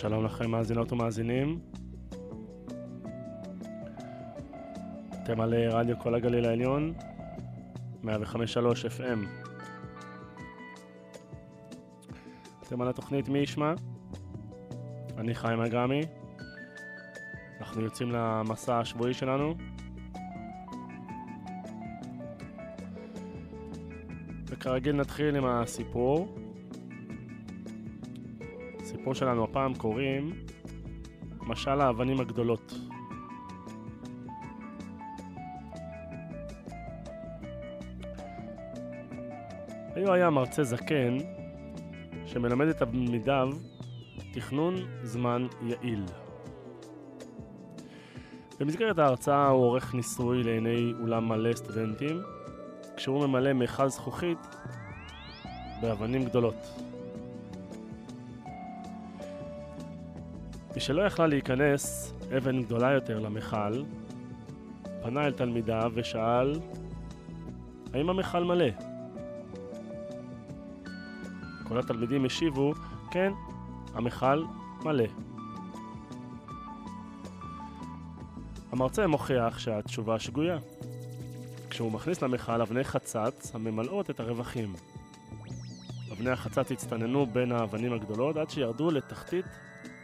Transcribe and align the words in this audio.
שלום 0.00 0.24
לכם 0.24 0.50
מאזינות 0.50 0.92
ומאזינים. 0.92 1.58
אתם 5.22 5.40
על 5.40 5.54
רדיו 5.54 5.98
כל 5.98 6.14
הגליל 6.14 6.44
העליון, 6.44 6.94
105.3 8.04 8.08
FM. 8.08 9.26
אתם 12.62 12.80
על 12.82 12.88
התוכנית 12.88 13.28
מי 13.28 13.38
ישמע? 13.38 13.74
אני 15.18 15.34
חיים 15.34 15.60
אגרמי. 15.60 16.00
אנחנו 17.60 17.82
יוצאים 17.82 18.12
למסע 18.12 18.78
השבועי 18.78 19.14
שלנו. 19.14 19.54
וכרגיל 24.46 24.96
נתחיל 24.96 25.36
עם 25.36 25.44
הסיפור. 25.44 26.38
הסיפור 29.10 29.26
שלנו 29.26 29.44
הפעם 29.44 29.74
קוראים 29.74 30.30
משל 31.40 31.80
האבנים 31.80 32.20
הגדולות. 32.20 32.74
היו 39.94 40.12
היה 40.12 40.30
מרצה 40.30 40.64
זקן 40.64 41.18
שמלמד 42.26 42.66
את 42.68 42.76
תלמידיו 42.76 43.48
תכנון 44.32 44.74
זמן 45.02 45.46
יעיל. 45.62 46.04
במסגרת 48.60 48.98
ההרצאה 48.98 49.48
הוא 49.48 49.64
עורך 49.64 49.94
ניסוי 49.94 50.42
לעיני 50.42 50.92
אולם 51.00 51.28
מלא 51.28 51.54
סטודנטים, 51.54 52.22
כשהוא 52.96 53.26
ממלא 53.26 53.52
מיכל 53.52 53.88
זכוכית 53.88 54.38
באבנים 55.82 56.24
גדולות. 56.24 56.87
משלא 60.78 61.02
יכלה 61.02 61.26
להיכנס 61.26 62.12
אבן 62.36 62.62
גדולה 62.62 62.92
יותר 62.92 63.18
למכל, 63.18 63.82
פנה 65.02 65.26
אל 65.26 65.32
תלמידיו 65.32 65.92
ושאל 65.94 66.60
האם 67.94 68.10
המכל 68.10 68.44
מלא? 68.44 68.66
כל 71.68 71.78
התלמידים 71.78 72.24
השיבו, 72.24 72.74
כן, 73.10 73.32
המכל 73.94 74.44
מלא. 74.84 75.04
המרצה 78.72 79.06
מוכיח 79.06 79.58
שהתשובה 79.58 80.18
שגויה. 80.18 80.58
כשהוא 81.70 81.92
מכניס 81.92 82.22
למכל 82.22 82.60
אבני 82.60 82.84
חצץ 82.84 83.54
הממלאות 83.54 84.10
את 84.10 84.20
הרווחים. 84.20 84.74
אבני 86.12 86.30
החצץ 86.30 86.72
הצטננו 86.72 87.26
בין 87.26 87.52
האבנים 87.52 87.92
הגדולות 87.92 88.36
עד 88.36 88.50
שירדו 88.50 88.90
לתחתית 88.90 89.44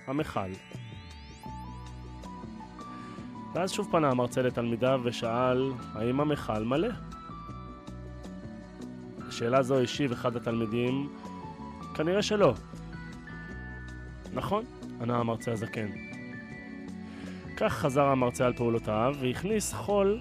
המכל. 0.07 0.51
ואז 3.55 3.73
שוב 3.73 3.89
פנה 3.91 4.11
המרצה 4.11 4.43
לתלמידיו 4.43 5.01
ושאל, 5.05 5.73
האם 5.93 6.21
המכל 6.21 6.65
מלא? 6.65 6.89
לשאלה 9.29 9.63
זו 9.63 9.81
השיב 9.81 10.13
אחד 10.13 10.37
התלמידים, 10.37 11.09
כנראה 11.95 12.23
שלא. 12.23 12.55
נכון, 14.33 14.65
ענה 15.01 15.17
המרצה 15.17 15.53
הזקן. 15.53 15.89
כך 17.57 17.73
חזר 17.73 18.05
המרצה 18.05 18.47
על 18.47 18.53
פעולותיו 18.53 19.15
והכניס 19.21 19.73
חול 19.73 20.21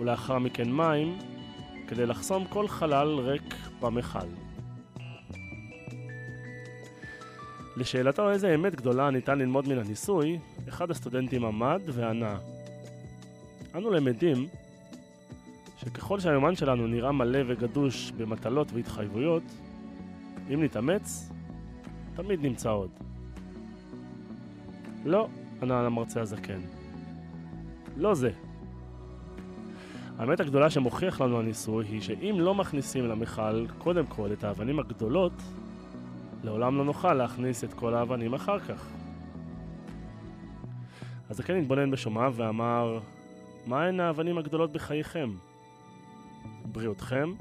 ולאחר 0.00 0.38
מכן 0.38 0.72
מים 0.72 1.18
כדי 1.88 2.06
לחסום 2.06 2.44
כל 2.44 2.68
חלל 2.68 3.18
ריק 3.18 3.54
במכל. 3.80 4.49
לשאלתו 7.80 8.30
איזה 8.30 8.54
אמת 8.54 8.74
גדולה 8.74 9.10
ניתן 9.10 9.38
ללמוד 9.38 9.68
מן 9.68 9.78
הניסוי, 9.78 10.38
אחד 10.68 10.90
הסטודנטים 10.90 11.44
עמד 11.44 11.80
וענה 11.86 12.38
אנו 13.74 13.90
למדים 13.90 14.48
שככל 15.76 16.20
שהיומן 16.20 16.56
שלנו 16.56 16.86
נראה 16.86 17.12
מלא 17.12 17.38
וגדוש 17.46 18.12
במטלות 18.16 18.72
והתחייבויות, 18.72 19.42
אם 20.54 20.62
נתאמץ, 20.62 21.32
תמיד 22.16 22.42
נמצא 22.42 22.70
עוד. 22.70 22.90
לא, 25.04 25.28
ענה 25.62 25.86
המרצה 25.86 26.20
הזקן. 26.20 26.60
לא 27.96 28.14
זה. 28.14 28.30
האמת 30.18 30.40
הגדולה 30.40 30.70
שמוכיח 30.70 31.20
לנו 31.20 31.38
הניסוי 31.38 31.86
היא 31.86 32.00
שאם 32.00 32.36
לא 32.38 32.54
מכניסים 32.54 33.08
למכל 33.08 33.66
קודם 33.78 34.06
כל 34.06 34.32
את 34.32 34.44
האבנים 34.44 34.78
הגדולות, 34.78 35.32
לעולם 36.44 36.78
לא 36.78 36.84
נוכל 36.84 37.14
להכניס 37.14 37.64
את 37.64 37.74
כל 37.74 37.94
האבנים 37.94 38.34
אחר 38.34 38.58
כך. 38.58 38.92
הזקן 41.30 41.56
התבונן 41.56 41.90
בשומעיו 41.90 42.34
ואמר, 42.36 43.00
מהן 43.66 44.00
האבנים 44.00 44.38
הגדולות 44.38 44.72
בחייכם? 44.72 45.30
בריאותכם? 46.64 47.32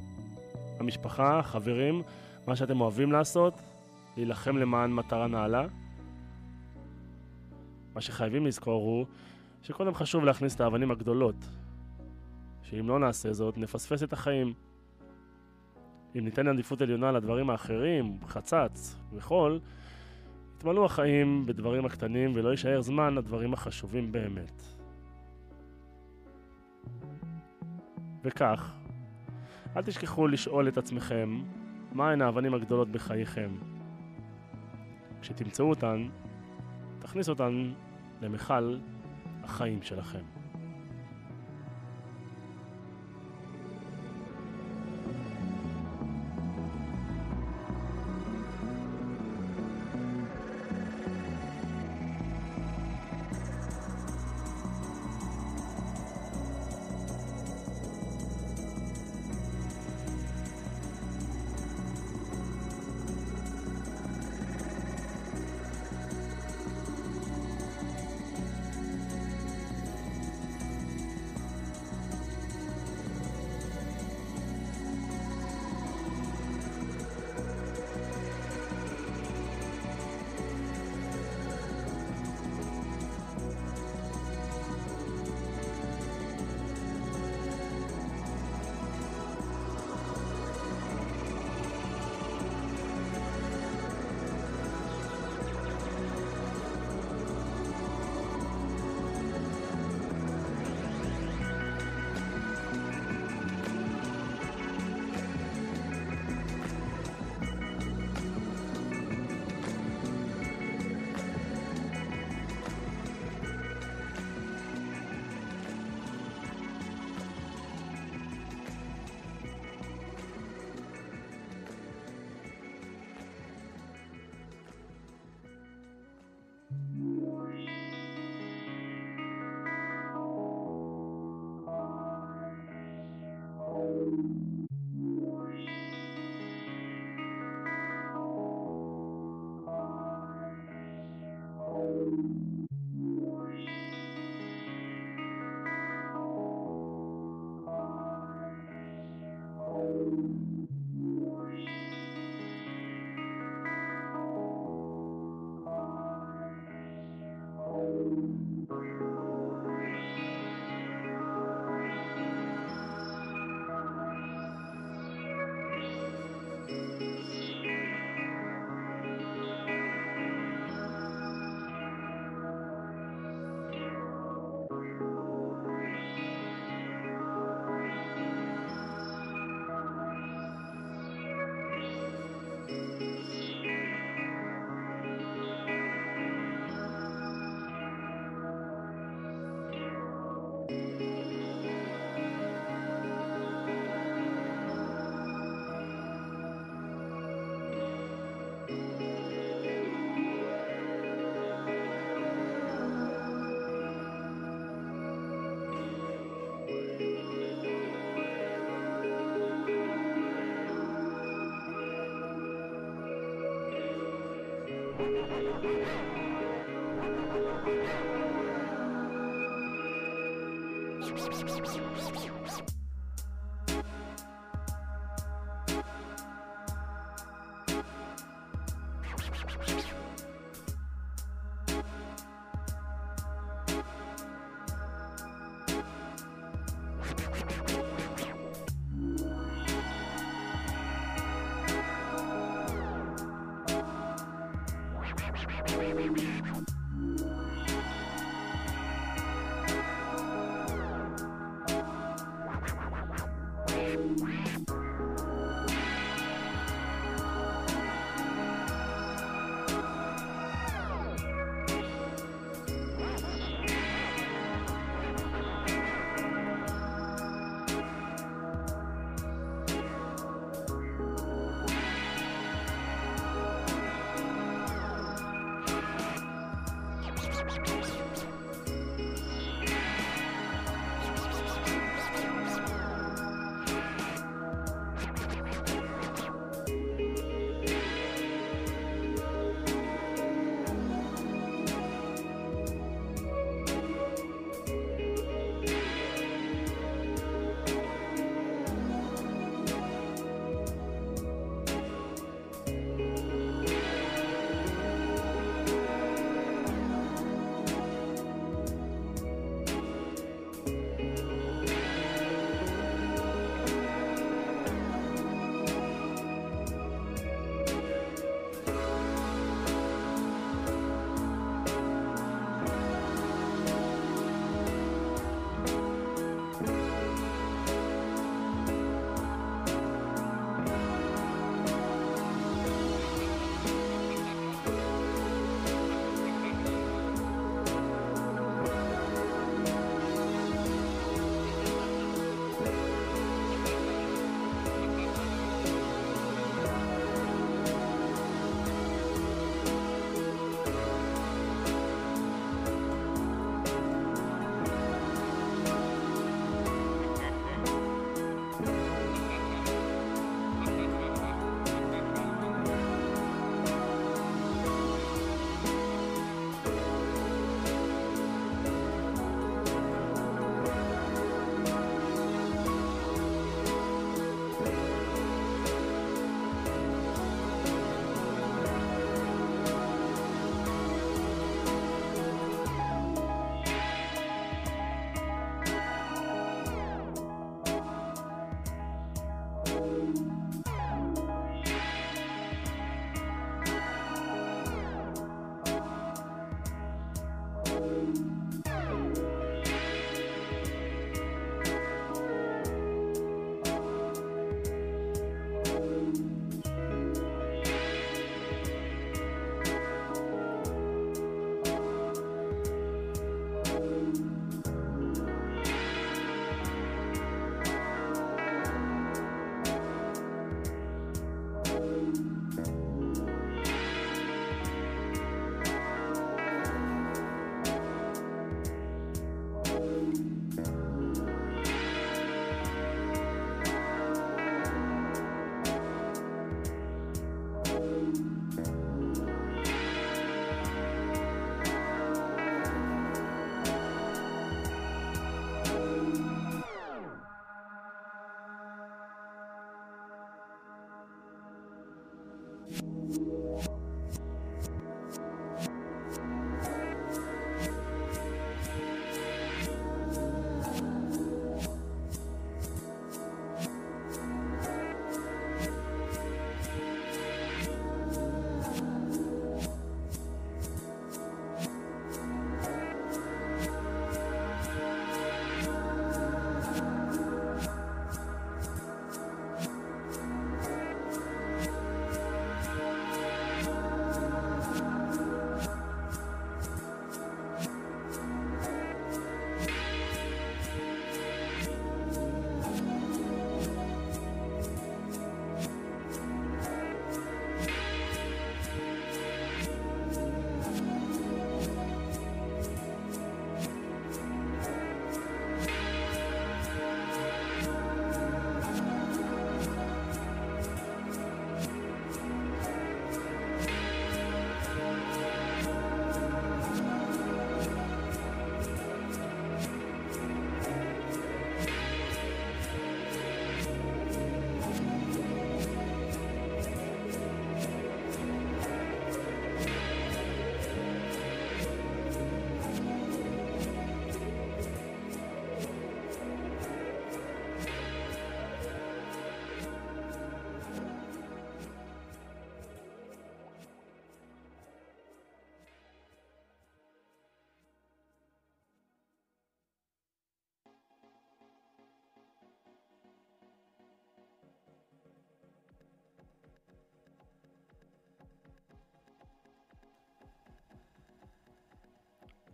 המשפחה? 0.79 1.39
החברים? 1.39 2.01
מה 2.47 2.55
שאתם 2.55 2.81
אוהבים 2.81 3.11
לעשות? 3.11 3.53
להילחם 4.17 4.57
למען 4.57 4.93
מטרה 4.93 5.27
נעלה? 5.27 5.66
מה 7.95 8.01
שחייבים 8.01 8.45
לזכור 8.45 8.83
הוא 8.83 9.05
שקודם 9.63 9.93
חשוב 9.93 10.23
להכניס 10.25 10.55
את 10.55 10.61
האבנים 10.61 10.91
הגדולות, 10.91 11.35
שאם 12.63 12.87
לא 12.87 12.99
נעשה 12.99 13.33
זאת, 13.33 13.57
נפספס 13.57 14.03
את 14.03 14.13
החיים. 14.13 14.53
אם 16.16 16.25
ניתן 16.25 16.47
עדיפות 16.47 16.81
עליונה 16.81 17.12
לדברים 17.12 17.50
האחרים, 17.50 18.18
חצץ 18.28 18.96
וחול, 19.14 19.59
יתמלאו 20.58 20.86
החיים 20.86 21.46
בדברים 21.46 21.86
הקטנים 21.86 22.32
ולא 22.35 22.50
יישאר 22.50 22.82
זמן 22.82 23.16
לדברים 23.16 23.53
החשובים 23.53 24.11
באמת. 24.11 24.61
וכך, 28.23 28.76
אל 29.78 29.82
תשכחו 29.82 30.28
לשאול 30.28 30.67
את 30.67 30.78
עצמכם 30.78 31.41
מהן 31.91 32.22
האבנים 32.22 32.53
הגדולות 32.53 32.91
בחייכם. 32.91 33.50
כשתמצאו 35.22 35.70
אותן, 35.70 36.08
תכניס 37.00 37.29
אותן 37.29 37.72
למכל 38.22 38.78
החיים 39.44 39.82
שלכם. 39.82 40.39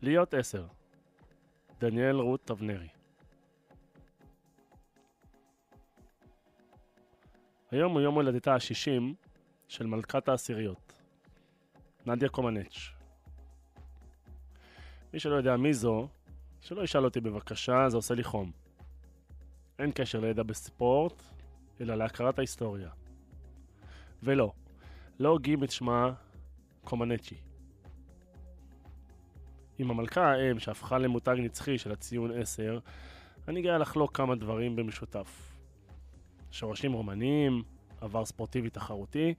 להיות 0.05 0.33
עשר. 0.33 0.67
דניאל 1.79 2.15
רות 2.15 2.51
אבנרי. 2.51 2.87
היום 7.71 7.93
הוא 7.93 8.01
יום 8.01 8.15
הולדתה 8.15 8.53
ה-60 8.53 9.01
של 9.67 9.85
מלכת 9.85 10.29
העשיריות, 10.29 10.93
נדיה 12.05 12.29
קומנץ'. 12.29 12.77
מי 15.13 15.19
שלא 15.19 15.35
יודע 15.35 15.57
מי 15.57 15.73
זו, 15.73 16.07
שלא 16.61 16.83
ישאל 16.83 17.05
אותי 17.05 17.19
בבקשה, 17.21 17.89
זה 17.89 17.97
עושה 17.97 18.13
לי 18.13 18.23
חום. 18.23 18.51
אין 19.79 19.91
קשר 19.91 20.19
לידע 20.19 20.43
בספורט, 20.43 21.23
אלא 21.81 21.95
להכרת 21.95 22.37
ההיסטוריה. 22.37 22.89
ולא, 24.23 24.53
לא 25.19 25.29
הוגים 25.29 25.63
את 25.63 25.71
שמה 25.71 26.13
קומנצ'י. 26.83 27.44
עם 29.77 29.91
המלכה 29.91 30.31
האם 30.31 30.59
שהפכה 30.59 30.97
למותג 30.97 31.35
נצחי 31.39 31.77
של 31.77 31.91
הציון 31.91 32.31
10, 32.41 32.79
אני 33.47 33.61
גאה 33.61 33.77
לחלוק 33.77 34.17
כמה 34.17 34.35
דברים 34.35 34.75
במשותף. 34.75 35.53
שורשים 36.51 36.93
רומניים, 36.93 37.63
עבר 38.01 38.25
ספורטיבי 38.25 38.69
תחרותי, 38.69 39.33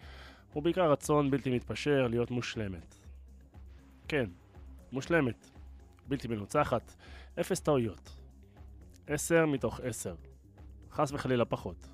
ובעיקר 0.57 0.91
רצון 0.91 1.31
בלתי 1.31 1.51
מתפשר 1.51 2.07
להיות 2.07 2.31
מושלמת. 2.31 2.95
כן, 4.09 4.31
מושלמת, 4.93 5.51
בלתי 6.09 6.29
מנוצחת, 6.29 6.95
אפס 7.41 7.61
טעויות. 7.61 8.17
עשר 9.07 9.47
מתוך 9.47 9.81
עשר. 9.81 10.15
חס 10.93 11.13
וחלילה 11.13 11.45
פחות. 11.45 11.89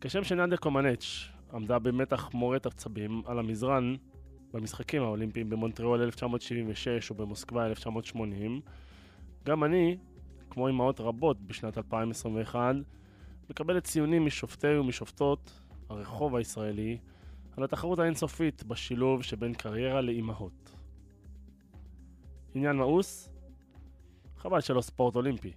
כשם 0.00 0.24
שנדיה 0.24 0.58
קומנץ' 0.58 1.04
עמדה 1.52 1.78
במתח 1.78 2.30
מורת 2.34 2.66
עצבים 2.66 3.22
על 3.26 3.38
המזרן 3.38 3.94
במשחקים 4.52 5.02
האולימפיים 5.02 5.50
במונטריאול 5.50 6.02
1976 6.02 7.10
ובמוסקבה 7.10 7.66
1980, 7.66 8.60
גם 9.44 9.64
אני, 9.64 9.96
כמו 10.50 10.68
אמהות 10.68 11.00
רבות 11.00 11.40
בשנת 11.40 11.78
2021, 11.78 12.74
מקבלת 13.50 13.84
ציונים 13.84 14.26
משופטי 14.26 14.76
ומשופטות 14.76 15.60
הרחוב 15.88 16.36
הישראלי 16.36 16.98
על 17.56 17.64
התחרות 17.64 17.98
האינסופית 17.98 18.64
בשילוב 18.64 19.22
שבין 19.22 19.54
קריירה 19.54 20.00
לאימהות. 20.00 20.74
עניין 22.54 22.76
מאוס? 22.76 23.28
חבל 24.36 24.60
שלא 24.60 24.80
ספורט 24.80 25.16
אולימפי. 25.16 25.52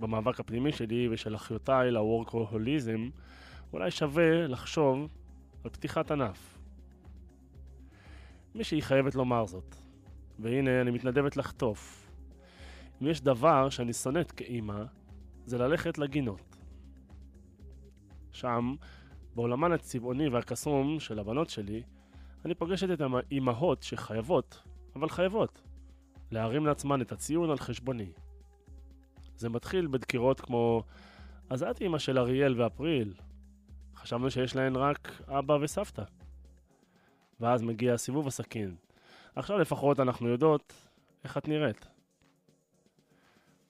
במאבק 0.00 0.40
הפנימי 0.40 0.72
שלי 0.72 1.08
ושל 1.08 1.34
אחיותיי 1.34 1.90
לוורקוהוליזם, 1.90 3.08
אולי 3.72 3.90
שווה 3.90 4.46
לחשוב 4.46 5.08
על 5.64 5.70
פתיחת 5.70 6.10
ענף. 6.10 6.51
מישהי 8.54 8.82
חייבת 8.82 9.14
לומר 9.14 9.46
זאת, 9.46 9.76
והנה 10.38 10.80
אני 10.80 10.90
מתנדבת 10.90 11.36
לחטוף. 11.36 12.10
אם 13.02 13.06
יש 13.06 13.20
דבר 13.20 13.68
שאני 13.68 13.92
שונאת 13.92 14.32
כאימא, 14.32 14.84
זה 15.46 15.58
ללכת 15.58 15.98
לגינות. 15.98 16.56
שם, 18.32 18.74
בעולמן 19.34 19.72
הצבעוני 19.72 20.28
והקסום 20.28 21.00
של 21.00 21.18
הבנות 21.18 21.50
שלי, 21.50 21.82
אני 22.44 22.54
פוגשת 22.54 22.90
את 22.90 23.00
האימהות 23.00 23.82
שחייבות, 23.82 24.62
אבל 24.96 25.08
חייבות, 25.08 25.62
להרים 26.30 26.66
לעצמן 26.66 27.00
את 27.00 27.12
הציון 27.12 27.50
על 27.50 27.58
חשבוני. 27.58 28.12
זה 29.36 29.48
מתחיל 29.48 29.86
בדקירות 29.86 30.40
כמו 30.40 30.82
אז 31.50 31.62
את 31.62 31.80
אימא 31.80 31.98
של 31.98 32.18
אריאל 32.18 32.60
ואפריל. 32.60 33.14
חשבנו 33.96 34.30
שיש 34.30 34.56
להן 34.56 34.76
רק 34.76 35.22
אבא 35.28 35.52
וסבתא. 35.60 36.02
ואז 37.42 37.62
מגיע 37.62 37.96
סיבוב 37.96 38.26
הסכין. 38.26 38.74
עכשיו 39.36 39.58
לפחות 39.58 40.00
אנחנו 40.00 40.28
יודעות 40.28 40.72
איך 41.24 41.36
את 41.36 41.48
נראית. 41.48 41.88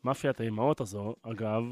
מאפיית 0.05 0.41
האימהות 0.41 0.81
הזו, 0.81 1.15
אגב, 1.23 1.63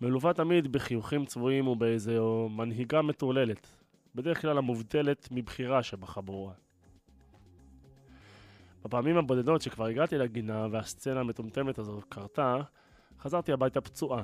מלווה 0.00 0.32
תמיד 0.32 0.72
בחיוכים 0.72 1.26
צבועים 1.26 1.68
ובאיזו 1.68 2.48
מנהיגה 2.50 3.02
מטורללת, 3.02 3.68
בדרך 4.14 4.40
כלל 4.40 4.58
המובטלת 4.58 5.28
מבחירה 5.30 5.82
שבחבורה. 5.82 6.52
בפעמים 8.84 9.16
הבודדות 9.16 9.62
שכבר 9.62 9.86
הגעתי 9.86 10.18
לגינה 10.18 10.66
והסצנה 10.70 11.20
המטומטמת 11.20 11.78
הזו 11.78 12.00
קרתה, 12.08 12.60
חזרתי 13.20 13.52
הביתה 13.52 13.80
פצועה. 13.80 14.22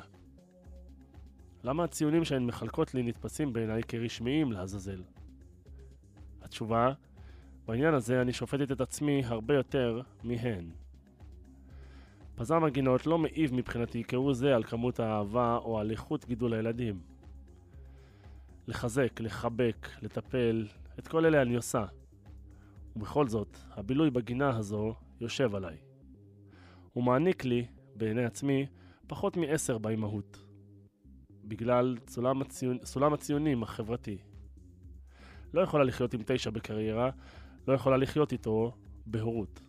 למה 1.64 1.84
הציונים 1.84 2.24
שהן 2.24 2.46
מחלקות 2.46 2.94
לי 2.94 3.02
נתפסים 3.02 3.52
בעיניי 3.52 3.82
כרשמיים 3.82 4.52
לעזאזל? 4.52 5.02
התשובה, 6.42 6.92
בעניין 7.66 7.94
הזה 7.94 8.22
אני 8.22 8.32
שופטת 8.32 8.72
את 8.72 8.80
עצמי 8.80 9.22
הרבה 9.24 9.54
יותר 9.54 10.00
מהן. 10.24 10.70
פזם 12.34 12.64
הגינות 12.64 13.06
לא 13.06 13.18
מעיב 13.18 13.54
מבחינתי 13.54 14.02
כהוא 14.08 14.34
זה 14.34 14.54
על 14.54 14.64
כמות 14.64 15.00
האהבה 15.00 15.56
או 15.56 15.78
על 15.78 15.90
איכות 15.90 16.24
גידול 16.24 16.54
הילדים. 16.54 17.00
לחזק, 18.66 19.20
לחבק, 19.20 19.88
לטפל, 20.02 20.66
את 20.98 21.08
כל 21.08 21.26
אלה 21.26 21.42
אני 21.42 21.56
עושה. 21.56 21.84
ובכל 22.96 23.28
זאת, 23.28 23.58
הבילוי 23.70 24.10
בגינה 24.10 24.56
הזו 24.56 24.94
יושב 25.20 25.54
עליי. 25.54 25.76
הוא 26.92 27.04
מעניק 27.04 27.44
לי, 27.44 27.66
בעיני 27.96 28.24
עצמי, 28.24 28.66
פחות 29.06 29.36
מעשר 29.36 29.78
באימהות. 29.78 30.44
בגלל 31.44 31.96
סולם, 32.08 32.42
הציונ... 32.42 32.78
סולם 32.84 33.12
הציונים 33.12 33.62
החברתי. 33.62 34.18
לא 35.54 35.60
יכולה 35.60 35.84
לחיות 35.84 36.14
עם 36.14 36.20
תשע 36.26 36.50
בקריירה, 36.50 37.10
לא 37.68 37.72
יכולה 37.72 37.96
לחיות 37.96 38.32
איתו 38.32 38.72
בהורות. 39.06 39.60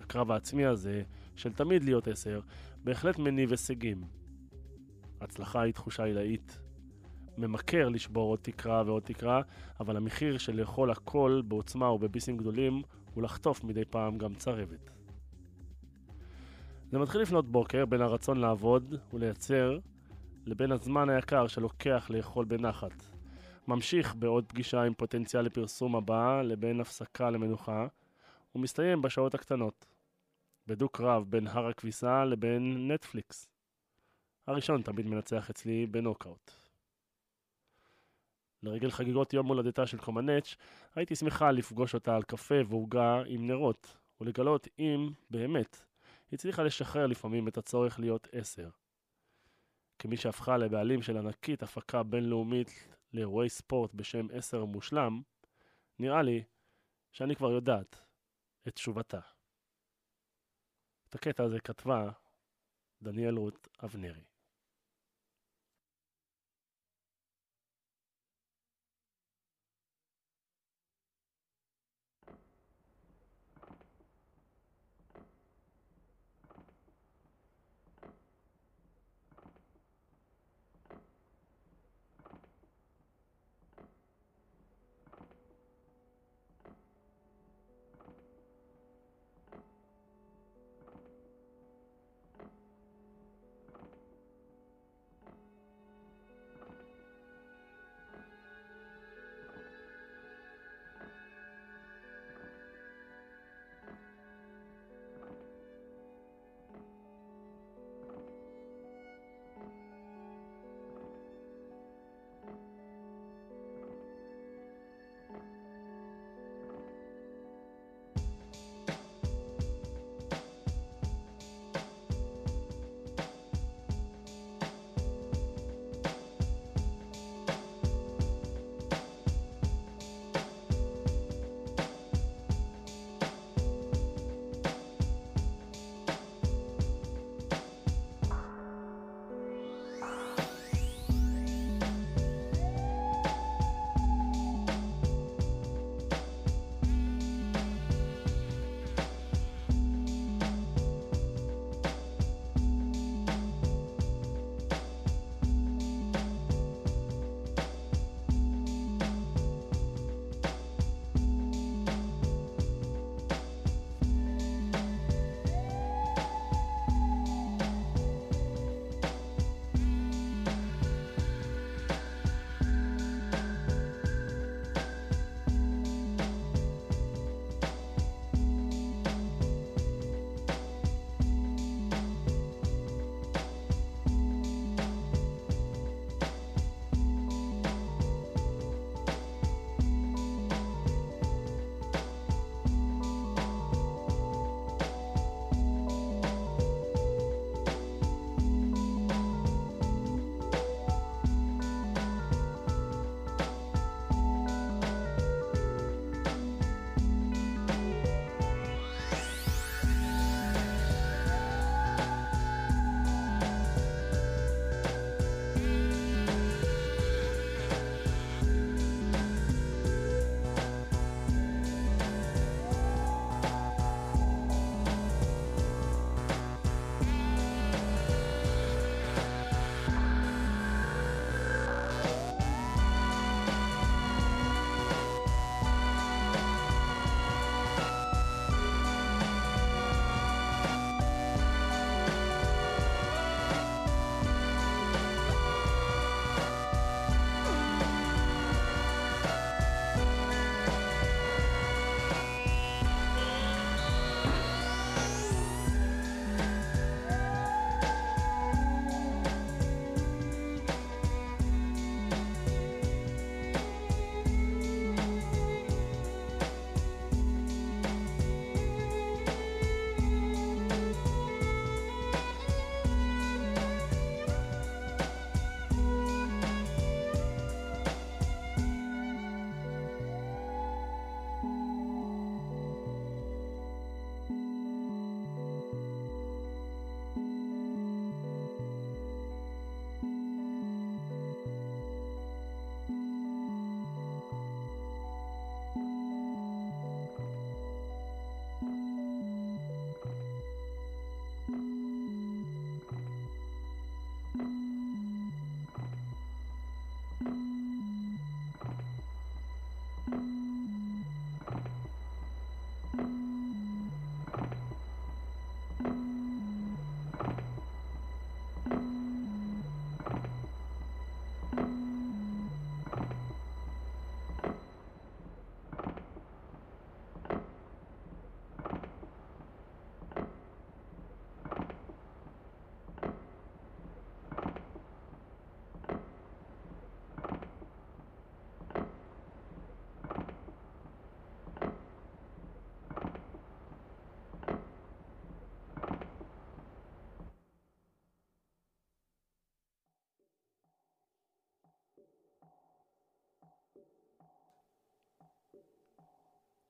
הקרב 0.00 0.30
העצמי 0.30 0.66
הזה, 0.66 1.02
של 1.36 1.52
תמיד 1.52 1.84
להיות 1.84 2.08
עשר, 2.08 2.40
בהחלט 2.84 3.18
מניב 3.18 3.50
הישגים. 3.50 4.04
הצלחה 5.20 5.60
היא 5.60 5.72
תחושה 5.72 6.04
עילאית. 6.04 6.58
ממכר 7.38 7.88
לשבור 7.88 8.30
עוד 8.30 8.38
תקרה 8.42 8.82
ועוד 8.86 9.02
תקרה, 9.02 9.42
אבל 9.80 9.96
המחיר 9.96 10.38
של 10.38 10.56
לאכול 10.56 10.90
הכל 10.90 11.42
בעוצמה 11.48 11.92
ובביסים 11.92 12.36
גדולים 12.36 12.82
הוא 13.14 13.22
לחטוף 13.22 13.64
מדי 13.64 13.84
פעם 13.84 14.18
גם 14.18 14.34
צרבת. 14.34 14.90
זה 16.90 16.98
מתחיל 16.98 17.20
לפנות 17.20 17.52
בוקר 17.52 17.86
בין 17.86 18.00
הרצון 18.00 18.36
לעבוד 18.36 18.94
ולייצר 19.12 19.78
לבין 20.46 20.72
הזמן 20.72 21.08
היקר 21.08 21.46
שלוקח 21.46 22.06
לאכול 22.10 22.44
בנחת. 22.44 23.15
ממשיך 23.68 24.14
בעוד 24.14 24.44
פגישה 24.48 24.82
עם 24.82 24.94
פוטנציאל 24.94 25.42
לפרסום 25.42 25.96
הבא 25.96 26.42
לבין 26.42 26.80
הפסקה 26.80 27.30
למנוחה, 27.30 27.86
ומסתיים 28.54 29.02
בשעות 29.02 29.34
הקטנות. 29.34 29.86
בדו-קרב 30.66 31.24
בין 31.28 31.46
הר 31.46 31.66
הכביסה 31.66 32.24
לבין 32.24 32.92
נטפליקס. 32.92 33.48
הראשון 34.46 34.82
תמיד 34.82 35.06
מנצח 35.06 35.50
אצלי 35.50 35.86
בנוקאוט. 35.86 36.50
לרגל 38.62 38.90
חגיגות 38.90 39.32
יום 39.32 39.46
הולדתה 39.46 39.86
של 39.86 39.98
קומנץ', 39.98 40.54
הייתי 40.94 41.16
שמחה 41.16 41.50
לפגוש 41.50 41.94
אותה 41.94 42.16
על 42.16 42.22
קפה 42.22 42.54
ועוגה 42.68 43.22
עם 43.26 43.46
נרות, 43.46 43.96
ולגלות 44.20 44.68
אם, 44.78 45.10
באמת, 45.30 45.80
הצליחה 46.32 46.62
לשחרר 46.62 47.06
לפעמים 47.06 47.48
את 47.48 47.58
הצורך 47.58 48.00
להיות 48.00 48.28
עשר. 48.32 48.68
כמי 49.98 50.16
שהפכה 50.16 50.56
לבעלים 50.56 51.02
של 51.02 51.16
ענקית 51.16 51.62
הפקה 51.62 52.02
בינלאומית 52.02 52.95
לאירועי 53.12 53.48
ספורט 53.48 53.94
בשם 53.94 54.26
עשר 54.32 54.64
מושלם, 54.64 55.22
נראה 55.98 56.22
לי 56.22 56.44
שאני 57.12 57.36
כבר 57.36 57.50
יודעת 57.50 58.00
את 58.68 58.74
תשובתה. 58.74 59.20
את 61.08 61.14
הקטע 61.14 61.44
הזה 61.44 61.60
כתבה 61.60 62.10
דניאל 63.02 63.36
רות 63.36 63.68
אבנרי. 63.84 64.24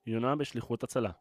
יונה 0.07 0.35
בשליחות 0.35 0.83
הצלה. 0.83 1.11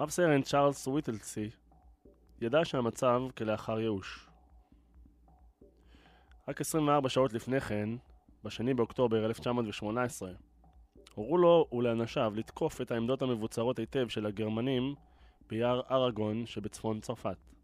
רב 0.00 0.10
סרן 0.10 0.42
צ'ארלס 0.42 0.86
וויטלסי 0.86 1.50
ידע 2.40 2.64
שהמצב 2.64 3.20
כלאחר 3.36 3.80
ייאוש. 3.80 4.28
רק 6.48 6.60
24 6.60 7.08
שעות 7.08 7.32
לפני 7.32 7.60
כן, 7.60 7.88
ב-2 8.44 8.74
באוקטובר 8.76 9.26
1918, 9.26 10.32
הורו 11.14 11.38
לו 11.38 11.68
ולאנשיו 11.72 12.32
לתקוף 12.36 12.80
את 12.80 12.90
העמדות 12.90 13.22
המבוצרות 13.22 13.78
היטב 13.78 14.08
של 14.08 14.26
הגרמנים 14.26 14.94
ביער 15.48 15.80
אראגון 15.90 16.46
שבצפון 16.46 17.00
צרפת. 17.00 17.55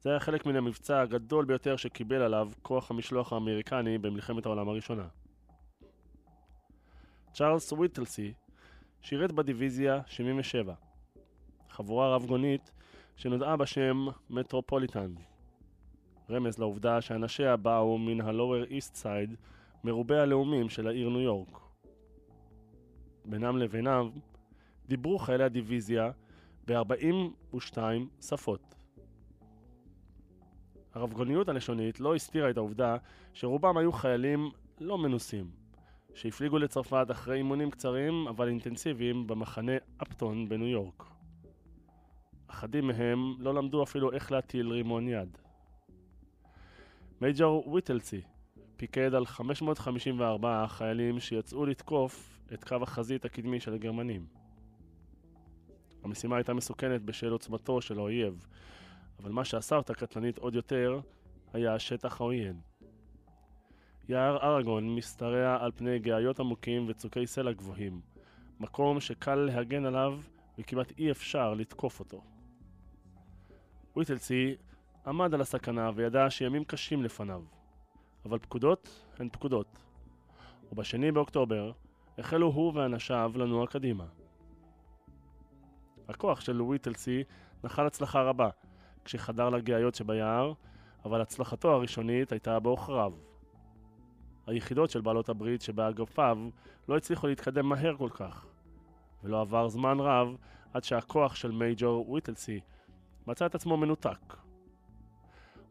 זה 0.00 0.10
היה 0.10 0.20
חלק 0.20 0.46
מן 0.46 0.56
המבצע 0.56 1.00
הגדול 1.00 1.44
ביותר 1.44 1.76
שקיבל 1.76 2.22
עליו 2.22 2.50
כוח 2.62 2.90
המשלוח 2.90 3.32
האמריקני 3.32 3.98
במלחמת 3.98 4.46
העולם 4.46 4.68
הראשונה. 4.68 5.06
צ'ארלס 7.32 7.72
וויטלסי 7.72 8.32
שירת 9.00 9.32
בדיוויזיה 9.32 10.00
77, 10.06 10.74
חבורה 11.70 12.14
רב-גונית 12.14 12.70
שנודעה 13.16 13.56
בשם 13.56 14.06
מטרופוליטן, 14.30 15.14
רמז 16.30 16.58
לעובדה 16.58 17.00
שאנשיה 17.00 17.56
באו 17.56 17.98
מן 17.98 18.20
ה-Lower 18.20 18.70
East 18.70 19.02
Side, 19.02 19.34
מרובי 19.84 20.16
הלאומים 20.16 20.68
של 20.68 20.86
העיר 20.86 21.08
ניו 21.08 21.20
יורק. 21.20 21.58
בינם 23.24 23.56
לבינם 23.58 24.10
דיברו 24.88 25.18
חיילי 25.18 25.44
הדיוויזיה 25.44 26.10
ב-42 26.66 27.78
שפות. 28.20 28.75
הרבגוניות 30.96 31.48
הלשונית 31.48 32.00
לא 32.00 32.14
הסתירה 32.14 32.50
את 32.50 32.56
העובדה 32.56 32.96
שרובם 33.32 33.76
היו 33.76 33.92
חיילים 33.92 34.50
לא 34.80 34.98
מנוסים, 34.98 35.50
שהפליגו 36.14 36.58
לצרפת 36.58 37.06
אחרי 37.10 37.36
אימונים 37.36 37.70
קצרים 37.70 38.28
אבל 38.28 38.48
אינטנסיביים 38.48 39.26
במחנה 39.26 39.72
אפטון 40.02 40.48
בניו 40.48 40.66
יורק. 40.66 41.04
אחדים 42.46 42.86
מהם 42.86 43.34
לא 43.38 43.54
למדו 43.54 43.82
אפילו 43.82 44.12
איך 44.12 44.32
להטיל 44.32 44.68
רימון 44.68 45.08
יד. 45.08 45.38
מייג'ור 47.20 47.68
ויטלסי 47.68 48.20
פיקד 48.76 49.14
על 49.14 49.26
554 49.26 50.66
חיילים 50.68 51.20
שיצאו 51.20 51.66
לתקוף 51.66 52.40
את 52.54 52.64
קו 52.64 52.76
החזית 52.82 53.24
הקדמי 53.24 53.60
של 53.60 53.74
הגרמנים. 53.74 54.26
המשימה 56.04 56.36
הייתה 56.36 56.54
מסוכנת 56.54 57.02
בשל 57.02 57.32
עוצמתו 57.32 57.80
של 57.80 57.98
האויב, 57.98 58.46
אבל 59.22 59.32
מה 59.32 59.44
שעשה 59.44 59.76
אותה 59.76 59.94
קטלנית 59.94 60.38
עוד 60.38 60.54
יותר 60.54 61.00
היה 61.52 61.78
שטח 61.78 62.20
העוין. 62.20 62.60
יער 64.08 64.36
אראגון 64.36 64.96
משתרע 64.96 65.64
על 65.64 65.72
פני 65.72 65.98
גאיות 65.98 66.40
עמוקים 66.40 66.84
וצוקי 66.88 67.26
סלע 67.26 67.52
גבוהים, 67.52 68.00
מקום 68.60 69.00
שקל 69.00 69.34
להגן 69.34 69.86
עליו 69.86 70.18
וכמעט 70.58 70.92
אי 70.98 71.10
אפשר 71.10 71.54
לתקוף 71.54 72.00
אותו. 72.00 72.22
ויטלסי 73.96 74.56
עמד 75.06 75.34
על 75.34 75.40
הסכנה 75.40 75.90
וידע 75.94 76.30
שימים 76.30 76.64
קשים 76.64 77.02
לפניו, 77.02 77.42
אבל 78.24 78.38
פקודות 78.38 79.04
הן 79.18 79.28
פקודות, 79.28 79.78
ובשני 80.72 81.12
באוקטובר 81.12 81.72
החלו 82.18 82.46
הוא 82.46 82.72
ואנשיו 82.74 83.32
לנוע 83.34 83.66
קדימה. 83.66 84.06
הכוח 86.08 86.40
של 86.40 86.62
ויטלסי 86.62 87.24
נחל 87.64 87.86
הצלחה 87.86 88.22
רבה, 88.22 88.48
כשחדר 89.06 89.48
לגאיות 89.48 89.94
שביער, 89.94 90.52
אבל 91.04 91.20
הצלחתו 91.20 91.72
הראשונית 91.72 92.32
הייתה 92.32 92.60
בעוכריו. 92.60 93.12
היחידות 94.46 94.90
של 94.90 95.00
בעלות 95.00 95.28
הברית 95.28 95.62
שבאגפיו 95.62 96.38
לא 96.88 96.96
הצליחו 96.96 97.26
להתקדם 97.26 97.68
מהר 97.68 97.96
כל 97.96 98.08
כך, 98.14 98.46
ולא 99.24 99.40
עבר 99.40 99.68
זמן 99.68 100.00
רב 100.00 100.36
עד 100.74 100.84
שהכוח 100.84 101.34
של 101.34 101.50
מייג'ור 101.50 102.10
ויטלסי 102.10 102.60
מצא 103.26 103.46
את 103.46 103.54
עצמו 103.54 103.76
מנותק. 103.76 104.36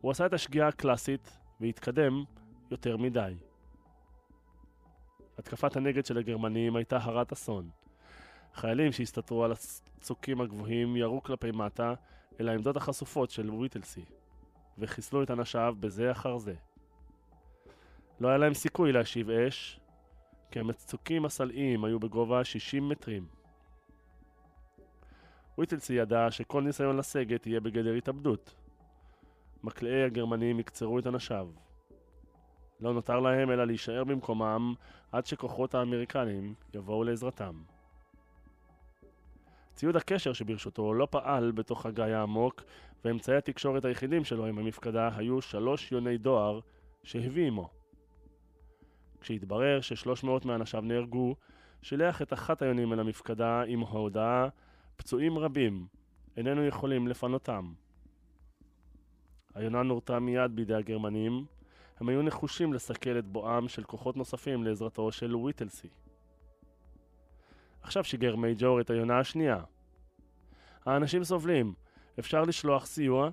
הוא 0.01 0.11
עשה 0.11 0.25
את 0.25 0.33
השגיאה 0.33 0.67
הקלאסית 0.67 1.37
והתקדם 1.61 2.23
יותר 2.71 2.97
מדי. 2.97 3.35
התקפת 5.37 5.75
הנגד 5.75 6.05
של 6.05 6.17
הגרמנים 6.17 6.75
הייתה 6.75 6.97
הרת 7.01 7.31
אסון. 7.31 7.69
חיילים 8.53 8.91
שהסתתרו 8.91 9.43
על 9.43 9.51
הצוקים 9.51 10.41
הגבוהים 10.41 10.95
ירו 10.95 11.23
כלפי 11.23 11.51
מטה 11.51 11.93
אל 12.39 12.49
העמדות 12.49 12.77
החשופות 12.77 13.29
של 13.29 13.49
ויטלסי, 13.49 14.05
וחיסלו 14.77 15.23
את 15.23 15.31
אנשיו 15.31 15.75
בזה 15.79 16.11
אחר 16.11 16.37
זה. 16.37 16.53
לא 18.19 18.27
היה 18.27 18.37
להם 18.37 18.53
סיכוי 18.53 18.91
להשיב 18.91 19.29
אש, 19.29 19.79
כי 20.51 20.59
המצוקים 20.59 21.25
הסלעיים 21.25 21.85
היו 21.85 21.99
בגובה 21.99 22.43
60 22.43 22.89
מטרים. 22.89 23.27
ויטלסי 25.57 25.93
ידע 25.93 26.31
שכל 26.31 26.63
ניסיון 26.63 26.97
לסגת 26.97 27.47
יהיה 27.47 27.59
בגדר 27.59 27.93
התאבדות. 27.93 28.55
מקלעי 29.63 30.03
הגרמנים 30.03 30.59
יקצרו 30.59 30.99
את 30.99 31.07
אנשיו. 31.07 31.49
לא 32.79 32.93
נותר 32.93 33.19
להם 33.19 33.51
אלא 33.51 33.65
להישאר 33.65 34.03
במקומם 34.03 34.73
עד 35.11 35.25
שכוחות 35.25 35.75
האמריקנים 35.75 36.53
יבואו 36.73 37.03
לעזרתם. 37.03 37.74
ציוד 39.75 39.95
הקשר 39.95 40.33
שברשותו 40.33 40.93
לא 40.93 41.07
פעל 41.11 41.51
בתוך 41.51 41.85
הגיא 41.85 42.03
העמוק, 42.03 42.63
ואמצעי 43.05 43.37
התקשורת 43.37 43.85
היחידים 43.85 44.23
שלו 44.23 44.45
עם 44.45 44.57
המפקדה 44.57 45.09
היו 45.15 45.41
שלוש 45.41 45.91
יוני 45.91 46.17
דואר 46.17 46.59
שהביא 47.03 47.47
עמו. 47.47 47.69
כשהתברר 49.21 49.81
ששלוש 49.81 50.23
מאות 50.23 50.45
מאנשיו 50.45 50.81
נהרגו, 50.81 51.35
שילח 51.81 52.21
את 52.21 52.33
אחת 52.33 52.61
היונים 52.61 52.93
אל 52.93 52.99
המפקדה 52.99 53.63
עם 53.67 53.83
ההודעה 53.83 54.47
פצועים 54.95 55.37
רבים, 55.37 55.87
איננו 56.37 56.65
יכולים 56.65 57.07
לפנותם. 57.07 57.73
היונה 59.53 59.83
נורתה 59.83 60.19
מיד 60.19 60.55
בידי 60.55 60.73
הגרמנים, 60.73 61.45
הם 61.99 62.09
היו 62.09 62.21
נחושים 62.21 62.73
לסכל 62.73 63.19
את 63.19 63.25
בואם 63.25 63.67
של 63.67 63.83
כוחות 63.83 64.17
נוספים 64.17 64.63
לעזרתו 64.63 65.11
של 65.11 65.35
ויטלסי. 65.35 65.87
עכשיו 67.85 68.03
שיגר 68.03 68.35
מייג'ור 68.35 68.81
את 68.81 68.89
היונה 68.89 69.19
השנייה. 69.19 69.59
האנשים 70.85 71.23
סובלים, 71.23 71.73
אפשר 72.19 72.41
לשלוח 72.41 72.85
סיוע, 72.85 73.29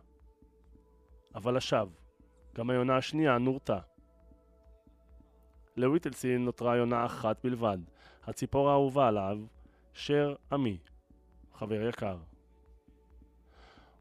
אבל 1.34 1.56
לשווא. 1.56 1.92
גם 2.54 2.70
היונה 2.70 2.96
השנייה 2.96 3.38
נורתה. 3.38 3.78
לוויטלסין 5.76 6.44
נותרה 6.44 6.76
יונה 6.76 7.06
אחת 7.06 7.44
בלבד, 7.44 7.78
הציפור 8.24 8.70
האהובה 8.70 9.08
עליו, 9.08 9.38
שר 9.94 10.34
עמי, 10.52 10.78
חבר 11.54 11.88
יקר. 11.88 12.18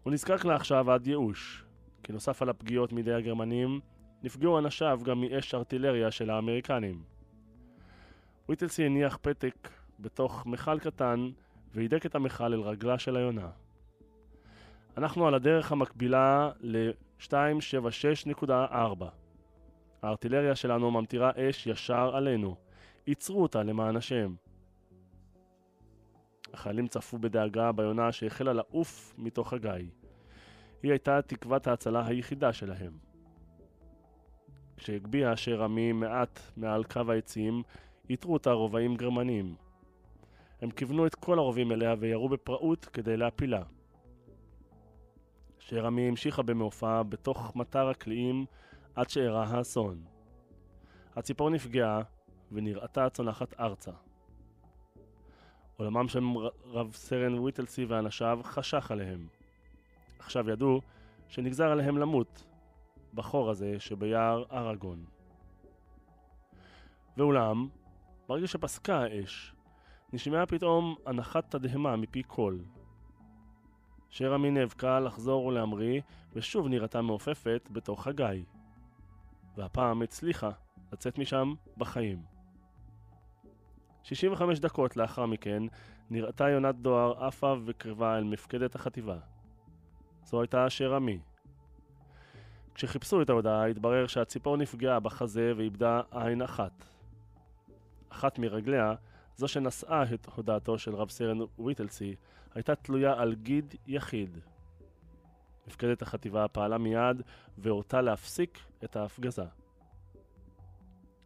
הוא 0.03 0.13
נזקק 0.13 0.45
לה 0.45 0.55
עכשיו 0.55 0.91
עד 0.91 1.07
ייאוש, 1.07 1.65
כי 2.03 2.13
נוסף 2.13 2.41
על 2.41 2.49
הפגיעות 2.49 2.93
מידי 2.93 3.13
הגרמנים, 3.13 3.79
נפגעו 4.23 4.59
אנשיו 4.59 4.99
גם 5.03 5.21
מאש 5.21 5.53
ארטילריה 5.53 6.11
של 6.11 6.29
האמריקנים. 6.29 7.03
ויטלסי 8.49 8.85
הניח 8.85 9.17
פתק 9.21 9.80
בתוך 10.01 10.45
מכל 10.45 10.79
קטן 10.79 11.29
והידק 11.73 12.05
את 12.05 12.15
המכל 12.15 12.43
אל 12.43 12.61
רגלה 12.61 12.99
של 12.99 13.17
היונה. 13.17 13.49
אנחנו 14.97 15.27
על 15.27 15.33
הדרך 15.33 15.71
המקבילה 15.71 16.51
ל-276.4. 16.59 19.05
הארטילריה 20.01 20.55
שלנו 20.55 20.91
ממטירה 20.91 21.31
אש 21.35 21.67
ישר 21.67 22.15
עלינו. 22.15 22.55
ייצרו 23.07 23.41
אותה 23.41 23.63
למען 23.63 23.95
השם. 23.95 24.35
החיילים 26.53 26.87
צפו 26.87 27.17
בדאגה 27.17 27.71
ביונה 27.71 28.11
שהחלה 28.11 28.53
לעוף 28.53 29.13
מתוך 29.17 29.53
הגיא. 29.53 29.71
היא 30.83 30.91
הייתה 30.91 31.21
תקוות 31.21 31.67
ההצלה 31.67 32.07
היחידה 32.07 32.53
שלהם. 32.53 32.93
כשהגביה 34.77 35.33
אשר 35.33 35.63
עמי 35.63 35.91
מעט 35.91 36.39
מעל 36.57 36.83
קו 36.83 37.11
העצים, 37.11 37.63
איתרו 38.09 38.33
אותה 38.33 38.51
רובעים 38.51 38.95
גרמנים. 38.95 39.55
הם 40.62 40.71
כיוונו 40.71 41.08
את 41.08 41.15
כל 41.15 41.39
הרובים 41.39 41.71
אליה 41.71 41.95
וירו 42.00 42.30
בפראות 42.30 42.86
כדי 42.86 43.17
להפילה. 43.17 43.63
שרמי 45.60 46.08
המשיכה 46.08 46.41
במעופה 46.41 47.04
בתוך 47.04 47.56
מטר 47.56 47.89
הקליעים 47.89 48.45
עד 48.95 49.10
שאירע 49.10 49.43
האסון. 49.43 50.04
הציפור 51.15 51.50
נפגעה 51.50 52.02
ונראתה 52.52 53.10
צונחת 53.10 53.60
ארצה. 53.60 53.91
עולמם 55.78 56.08
של 56.08 56.24
רב 56.65 56.93
סרן 56.93 57.39
ויטלסי 57.39 57.86
ואנשיו 57.86 58.39
חשך 58.43 58.91
עליהם. 58.91 59.28
עכשיו 60.19 60.50
ידעו 60.50 60.82
שנגזר 61.28 61.71
עליהם 61.71 61.97
למות 61.97 62.43
בחור 63.13 63.50
הזה 63.50 63.80
שביער 63.80 64.43
אראגון. 64.52 65.06
ואולם, 67.17 67.67
ברגע 68.28 68.47
שפסקה 68.47 69.04
האש, 69.04 69.54
נשמעה 70.13 70.45
פתאום 70.45 70.95
הנחת 71.06 71.56
תדהמה 71.56 71.95
מפי 71.95 72.24
כל. 72.28 72.58
שרמי 74.10 74.52
נאבקה 74.52 75.00
לחזור 75.00 75.45
ולהמריא, 75.45 76.02
ושוב 76.34 76.67
נראתה 76.67 77.02
מעופפת 77.02 77.69
בתוך 77.71 78.08
הגיא. 78.08 78.43
והפעם 79.58 80.02
הצליחה 80.02 80.50
לצאת 80.93 81.17
משם 81.17 81.54
בחיים. 81.78 82.21
65 84.04 84.60
דקות 84.60 84.97
לאחר 84.97 85.26
מכן 85.26 85.63
נראתה 86.10 86.50
יונת 86.50 86.76
דואר 86.76 87.24
עפה 87.26 87.56
וקרבה 87.65 88.17
אל 88.17 88.24
מפקדת 88.24 88.76
החטיבה. 88.76 89.17
זו 90.24 90.41
הייתה 90.41 90.67
אשר 90.67 90.95
עמי. 90.95 91.19
כשחיפשו 92.76 93.21
את 93.21 93.30
ההודעה 93.30 93.65
התברר 93.65 94.08
שהציפור 94.08 94.58
נפגעה 94.58 95.00
בחזה 95.00 95.54
ואיבדה 95.58 96.02
עין 96.12 96.41
אחת. 96.41 96.86
אחת 98.10 98.39
מרגליה, 98.39 98.93
זו 99.41 99.47
שנשאה 99.47 100.04
את 100.13 100.27
הודעתו 100.36 100.77
של 100.77 100.95
רב 100.95 101.10
סרן 101.10 101.38
ויטלסי, 101.60 102.15
הייתה 102.56 102.75
תלויה 102.75 103.13
על 103.21 103.36
גיד 103.36 103.75
יחיד. 103.88 104.38
מפקדת 105.67 106.01
החטיבה 106.01 106.47
פעלה 106.47 106.77
מיד 106.77 107.21
והורתה 107.58 108.01
להפסיק 108.01 108.60
את 108.84 108.95
ההפגזה. 108.95 109.45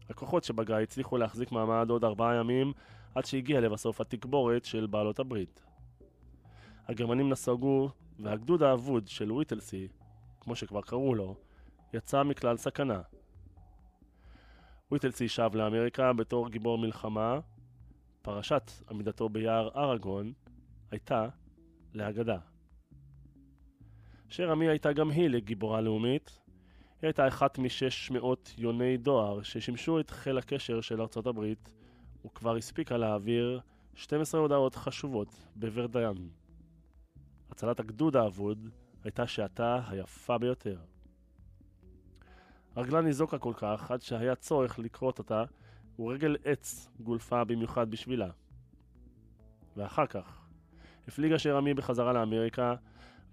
הכוחות 0.10 0.44
שבגיא 0.44 0.76
הצליחו 0.76 1.18
להחזיק 1.18 1.52
מעמד 1.52 1.90
עוד 1.90 2.04
ארבעה 2.04 2.36
ימים 2.36 2.74
עד 3.16 3.26
שהגיעה 3.26 3.62
לבסוף 3.62 4.02
התגבורת 4.02 4.66
של 4.66 4.88
בעלות 4.88 5.20
הברית. 5.20 5.64
הגרמנים 6.88 7.30
נסוגו 7.30 7.90
והגדוד 8.20 8.64
האבוד 8.64 9.08
של 9.08 9.32
ויטלסי, 9.32 9.88
כמו 10.40 10.56
שכבר 10.56 10.82
קראו 10.82 11.16
לו, 11.16 11.36
יצא 11.94 12.24
מכלל 12.24 12.58
סכנה. 12.58 13.02
ויטלסי 14.92 15.28
שב 15.28 15.52
לאמריקה 15.54 16.14
בתור 16.14 16.50
גיבור 16.50 16.78
מלחמה, 16.78 17.40
פרשת 18.26 18.72
עמידתו 18.90 19.30
ביער 19.30 19.70
אראגון 19.76 20.34
הייתה 20.92 21.28
לאגדה. 21.94 22.38
שרמי 24.30 24.70
הייתה 24.70 24.94
גם 24.94 25.10
היא 25.10 25.30
לגיבורה 25.30 25.82
לאומית, 25.82 26.40
היא 27.02 27.08
הייתה 27.08 27.28
אחת 27.28 27.58
משש 27.58 28.12
מאות 28.12 28.54
יוני 28.58 28.98
דואר 28.98 29.42
ששימשו 29.42 30.00
את 30.00 30.10
חיל 30.10 30.38
הקשר 30.38 30.82
של 30.82 31.02
ארצות 31.02 31.28
הברית 31.28 31.74
וכבר 32.26 32.56
הספיקה 32.56 32.98
להעביר 32.98 33.60
12 33.96 34.42
הודעות 34.42 34.76
חשובות 34.76 35.36
בוורדיאן. 35.56 36.28
הצלת 37.50 37.80
הגדוד 37.80 38.16
האבוד 38.16 38.70
הייתה 39.04 39.28
שעתה 39.28 39.82
היפה 39.88 40.38
ביותר. 40.38 40.78
רגלה 42.78 43.02
ניזוקה 43.02 43.38
כל 43.38 43.54
כך 43.56 43.92
עד 43.92 44.02
שהיה 44.02 44.36
צורך 44.36 44.80
לכרות 44.80 45.20
אותה 45.20 45.44
ורגל 46.00 46.38
עץ 46.44 46.90
גולפה 47.00 47.44
במיוחד 47.44 47.92
בשבילה. 47.92 48.30
ואחר 49.78 50.06
כך 50.06 50.46
הפליגה 51.08 51.40
שרמי 51.40 51.74
בחזרה 51.74 52.14
לאמריקה 52.14 52.76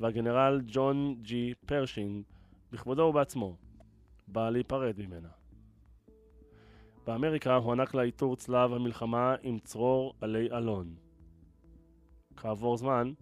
והגנרל 0.01 0.61
ג'ון 0.66 1.14
ג'י 1.22 1.55
פרשינג 1.66 2.22
בכבודו 2.72 3.03
ובעצמו, 3.03 3.57
בא 4.29 4.51
להיפרד 4.51 4.94
ממנה. 4.98 5.29
באמריקה 7.07 7.55
הוענק 7.55 7.94
לה 7.94 8.03
עיטור 8.03 8.37
צלב 8.37 8.72
המלחמה 8.72 9.35
עם 9.42 9.59
צרור 9.59 10.14
עלי 10.20 10.51
אלון. 10.51 10.94
כעבור 12.37 12.77
זמן, 12.77 13.12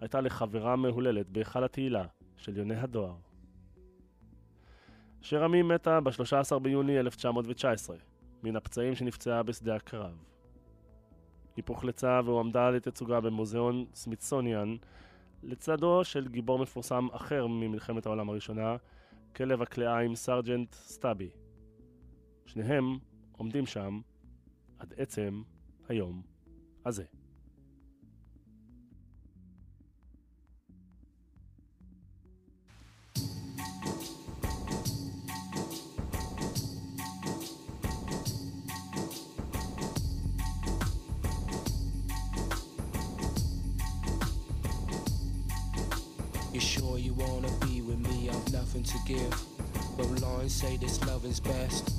הייתה 0.00 0.20
לחברה 0.20 0.76
מהוללת 0.76 1.28
בהיכל 1.28 1.64
התהילה 1.64 2.04
של 2.36 2.56
יוני 2.56 2.76
הדואר. 2.76 3.16
שרמי 5.20 5.62
מתה 5.62 6.00
ב-13 6.00 6.58
ביוני 6.58 6.98
1919, 7.00 7.96
מן 8.46 8.56
הפצעים 8.56 8.94
שנפצעה 8.94 9.42
בשדה 9.42 9.76
הקרב. 9.76 10.24
היא 11.56 11.64
פוחלצה 11.64 12.20
והועמדה 12.24 12.70
לתצוגה 12.70 13.20
במוזיאון 13.20 13.86
סמיתסוניאן 13.94 14.76
לצדו 15.42 16.04
של 16.04 16.28
גיבור 16.28 16.58
מפורסם 16.58 17.08
אחר 17.12 17.46
ממלחמת 17.46 18.06
העולם 18.06 18.28
הראשונה, 18.28 18.76
כלב 19.36 19.62
הכלאיים 19.62 20.14
סרג'נט 20.14 20.74
סטאבי. 20.74 21.30
שניהם 22.46 22.98
עומדים 23.32 23.66
שם 23.66 24.00
עד 24.78 24.94
עצם 24.96 25.42
היום 25.88 26.22
הזה. 26.84 27.04
You 46.56 46.62
sure 46.62 46.96
you 46.96 47.12
wanna 47.12 47.50
be 47.66 47.82
with 47.82 47.98
me? 47.98 48.30
I've 48.30 48.50
nothing 48.50 48.82
to 48.82 48.98
give. 49.04 49.44
But 49.94 50.06
lines 50.22 50.54
say 50.54 50.78
this 50.78 51.04
love 51.04 51.26
is 51.26 51.38
best. 51.38 51.92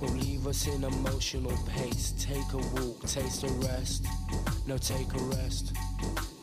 Will 0.00 0.08
leave 0.08 0.46
us 0.46 0.66
in 0.66 0.82
emotional 0.82 1.52
pace. 1.68 2.14
Take 2.18 2.50
a 2.54 2.56
walk, 2.56 3.02
taste 3.02 3.44
a 3.44 3.48
rest. 3.68 4.06
No, 4.66 4.78
take 4.78 5.12
a 5.12 5.18
rest. 5.36 5.74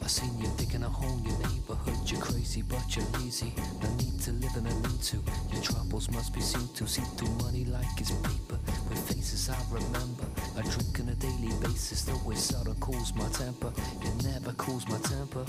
I 0.04 0.06
seen 0.06 0.30
you 0.40 0.48
digging 0.56 0.84
a 0.84 0.88
hole 0.88 1.18
in 1.18 1.26
your 1.26 1.40
neighborhood. 1.50 1.98
You're 2.06 2.22
crazy, 2.22 2.62
but 2.62 2.96
you're 2.96 3.10
lazy. 3.22 3.52
No 3.82 3.90
need 3.96 4.22
to 4.22 4.32
live 4.34 4.56
in 4.56 4.68
a 4.68 4.76
lean 4.76 5.00
to. 5.00 5.18
Your 5.52 5.64
troubles 5.64 6.12
must 6.12 6.32
be 6.32 6.42
seen 6.42 6.68
to. 6.76 6.86
See 6.86 7.02
through 7.18 7.34
money 7.42 7.66
like 7.66 7.88
it's 7.98 8.12
paper. 8.12 8.60
With 8.88 9.00
faces 9.12 9.50
I 9.50 9.58
remember. 9.72 10.26
I 10.56 10.62
drink 10.62 11.00
on 11.00 11.10
a 11.10 11.16
daily 11.16 11.54
basis. 11.60 12.04
Though 12.04 12.30
it 12.30 12.38
seldom 12.38 12.76
cools 12.76 13.16
my 13.16 13.28
temper. 13.30 13.74
It 14.04 14.24
never 14.26 14.54
cools 14.54 14.88
my 14.88 15.00
temper. 15.00 15.44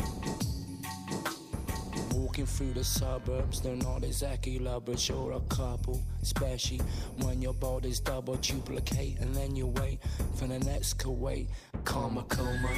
Walking 2.19 2.47
through 2.47 2.73
the 2.73 2.83
suburbs, 2.83 3.61
they're 3.61 3.77
not 3.77 4.03
exactly 4.03 4.59
lovers, 4.59 5.09
you're 5.09 5.35
a 5.35 5.41
couple. 5.55 6.03
Especially 6.21 6.81
when 7.19 7.41
your 7.41 7.55
body's 7.55 8.01
double 8.01 8.35
duplicate, 8.35 9.21
and 9.21 9.33
then 9.37 9.55
you 9.55 9.69
wait 9.69 10.01
for 10.35 10.49
the 10.49 10.59
next 10.59 10.99
Kuwait. 10.99 11.47
Karma 11.85 12.25
coma, 12.25 12.71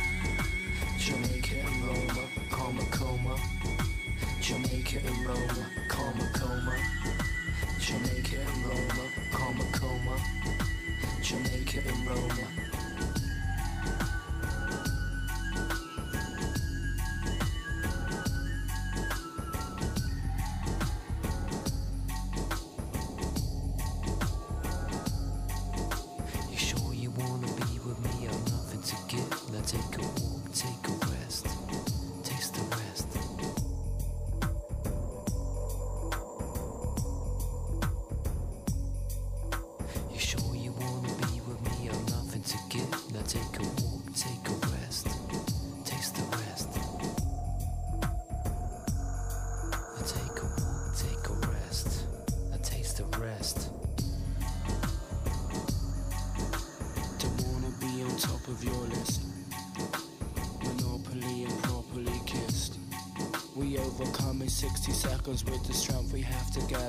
Jamaica 0.98 1.54
and 1.54 1.84
Roma, 1.86 2.28
karma 2.50 2.84
coma, 2.90 3.36
Jamaica 4.42 4.98
and 5.06 5.26
Roma, 5.26 5.66
karma 5.88 6.28
coma, 6.34 6.76
Jamaica 7.80 8.36
and 8.36 8.66
Roma, 8.66 9.08
karma 9.32 9.64
coma, 9.72 10.16
Jamaica 11.22 11.80
and 11.88 12.06
Roma. 12.06 12.59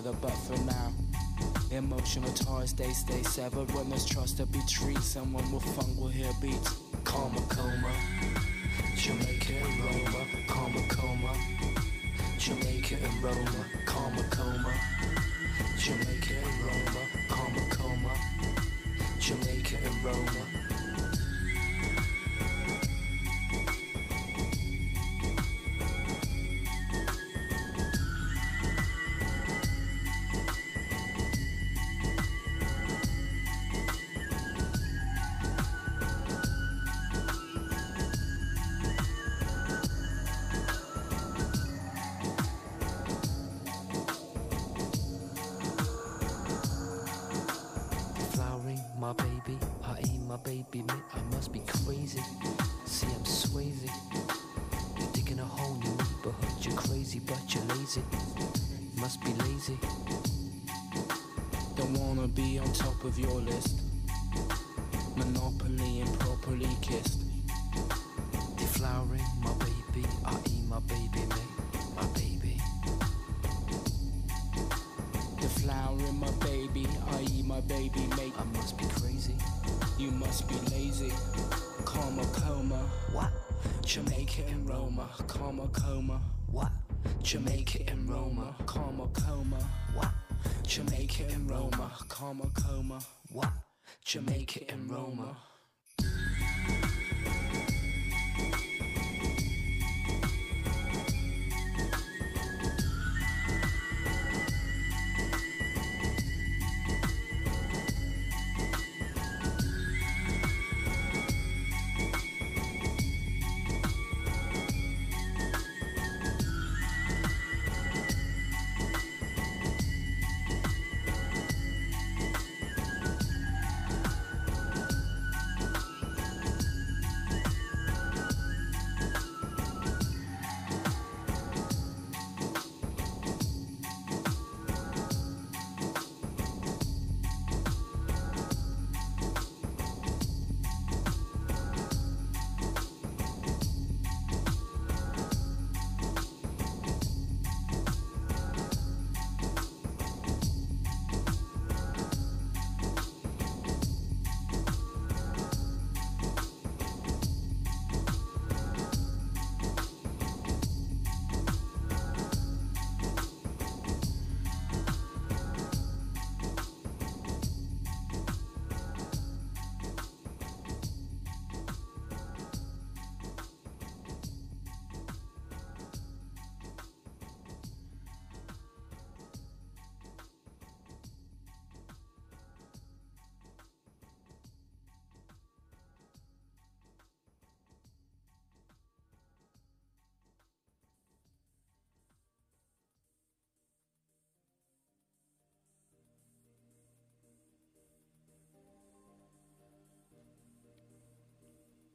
But 0.03 0.31
for 0.31 0.57
now, 0.65 0.91
Emotional 1.71 2.31
ties, 2.33 2.73
they 2.73 2.91
stay 2.91 3.23
severed. 3.23 3.71
When 3.71 3.89
there's 3.89 4.05
trust 4.05 4.37
to 4.37 4.45
be 4.45 4.59
treated, 4.67 5.01
someone 5.03 5.49
will 5.51 5.61
funk 5.61 5.97
will 5.97 6.09
hear 6.09 6.29
beats. 6.41 6.81
Karma 7.05 7.39
coma, 7.47 7.91
Jamaica 8.97 9.53
and 9.53 9.79
Roma. 9.79 10.25
Karma 10.49 10.81
coma, 10.89 11.33
Jamaica 12.37 12.95
and 13.01 13.23
Roma. 13.23 13.65
Karma 13.85 14.23
coma, 14.23 14.73
Jamaica 15.77 16.33
and 16.43 16.63
Roma. 16.65 17.01
Karma 17.29 17.61
coma, 17.69 18.13
Jamaica 19.19 19.77
and 19.85 20.03
Roma. 20.03 20.70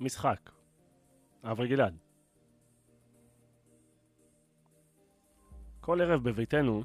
משחק. 0.01 0.51
אברי 1.45 1.69
גלעד. 1.69 1.97
כל 5.81 6.01
ערב 6.01 6.23
בביתנו, 6.23 6.83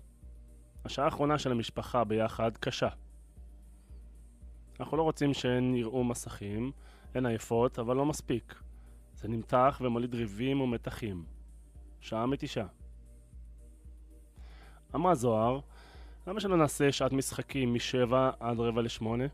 השעה 0.86 1.06
האחרונה 1.06 1.40
של 1.40 1.52
המשפחה 1.52 2.04
ביחד 2.04 2.58
קשה. 2.58 2.90
אנחנו 4.80 4.98
לא 4.98 5.04
רוצים 5.04 5.34
שהן 5.34 5.76
יראו 5.76 6.04
מסכים, 6.04 6.72
הן 7.16 7.26
עייפות, 7.26 7.80
אבל 7.80 7.96
לא 7.96 8.06
מספיק. 8.06 8.56
זה 9.16 9.28
נמתח 9.28 9.82
ומוליד 9.84 10.16
ריבים 10.16 10.62
ומתחים. 10.62 11.26
שעה 12.00 12.26
מתישה. 12.26 12.66
אמרה 14.96 15.16
זוהר, 15.16 15.60
למה 16.28 16.40
שלא 16.40 16.58
נעשה 16.58 16.92
שעת 16.92 17.12
משחקים 17.12 17.74
משבע 17.74 18.32
עד 18.40 18.60
רבע 18.60 18.82
לשמונה? 18.82 19.26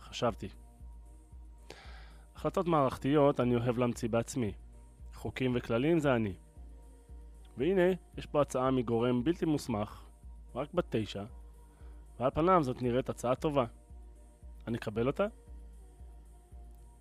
חשבתי. 0.00 0.48
החלטות 2.40 2.66
מערכתיות 2.66 3.40
אני 3.40 3.56
אוהב 3.56 3.78
להמציא 3.78 4.08
בעצמי. 4.08 4.52
חוקים 5.14 5.52
וכללים 5.56 5.98
זה 5.98 6.14
אני. 6.14 6.32
והנה, 7.56 7.92
יש 8.16 8.26
פה 8.26 8.42
הצעה 8.42 8.70
מגורם 8.70 9.24
בלתי 9.24 9.44
מוסמך, 9.44 10.04
רק 10.54 10.74
בת 10.74 10.84
תשע, 10.90 11.24
ועל 12.20 12.30
פניו 12.30 12.62
זאת 12.62 12.82
נראית 12.82 13.08
הצעה 13.08 13.34
טובה. 13.34 13.64
אני 14.68 14.78
אקבל 14.78 15.06
אותה? 15.06 15.26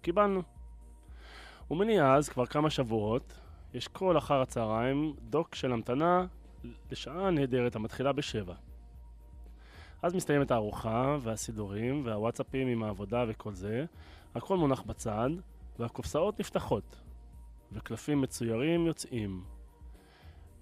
קיבלנו. 0.02 0.42
ומאז, 1.72 2.30
כבר 2.30 2.46
כמה 2.46 2.70
שבועות, 2.70 3.34
יש 3.74 3.88
כל 3.88 4.18
אחר 4.18 4.42
הצהריים 4.42 5.14
דוק 5.30 5.56
של 5.56 5.74
המתנה 5.74 6.26
לשעה 6.92 7.30
נהדרת 7.30 7.76
המתחילה 7.76 8.12
בשבע. 8.12 8.56
אז 10.02 10.16
מסתיימת 10.16 10.52
הארוחה, 10.52 11.18
והסידורים, 11.22 12.06
והוואטסאפים 12.06 12.68
עם 12.68 12.84
העבודה 12.84 13.26
וכל 13.28 13.54
זה, 13.54 13.86
הכל 14.36 14.58
מונח 14.58 14.82
בצד, 14.82 15.30
והקופסאות 15.80 16.40
נפתחות, 16.40 17.02
וקלפים 17.72 18.22
מצוירים 18.22 18.88
יוצאים. 18.88 19.44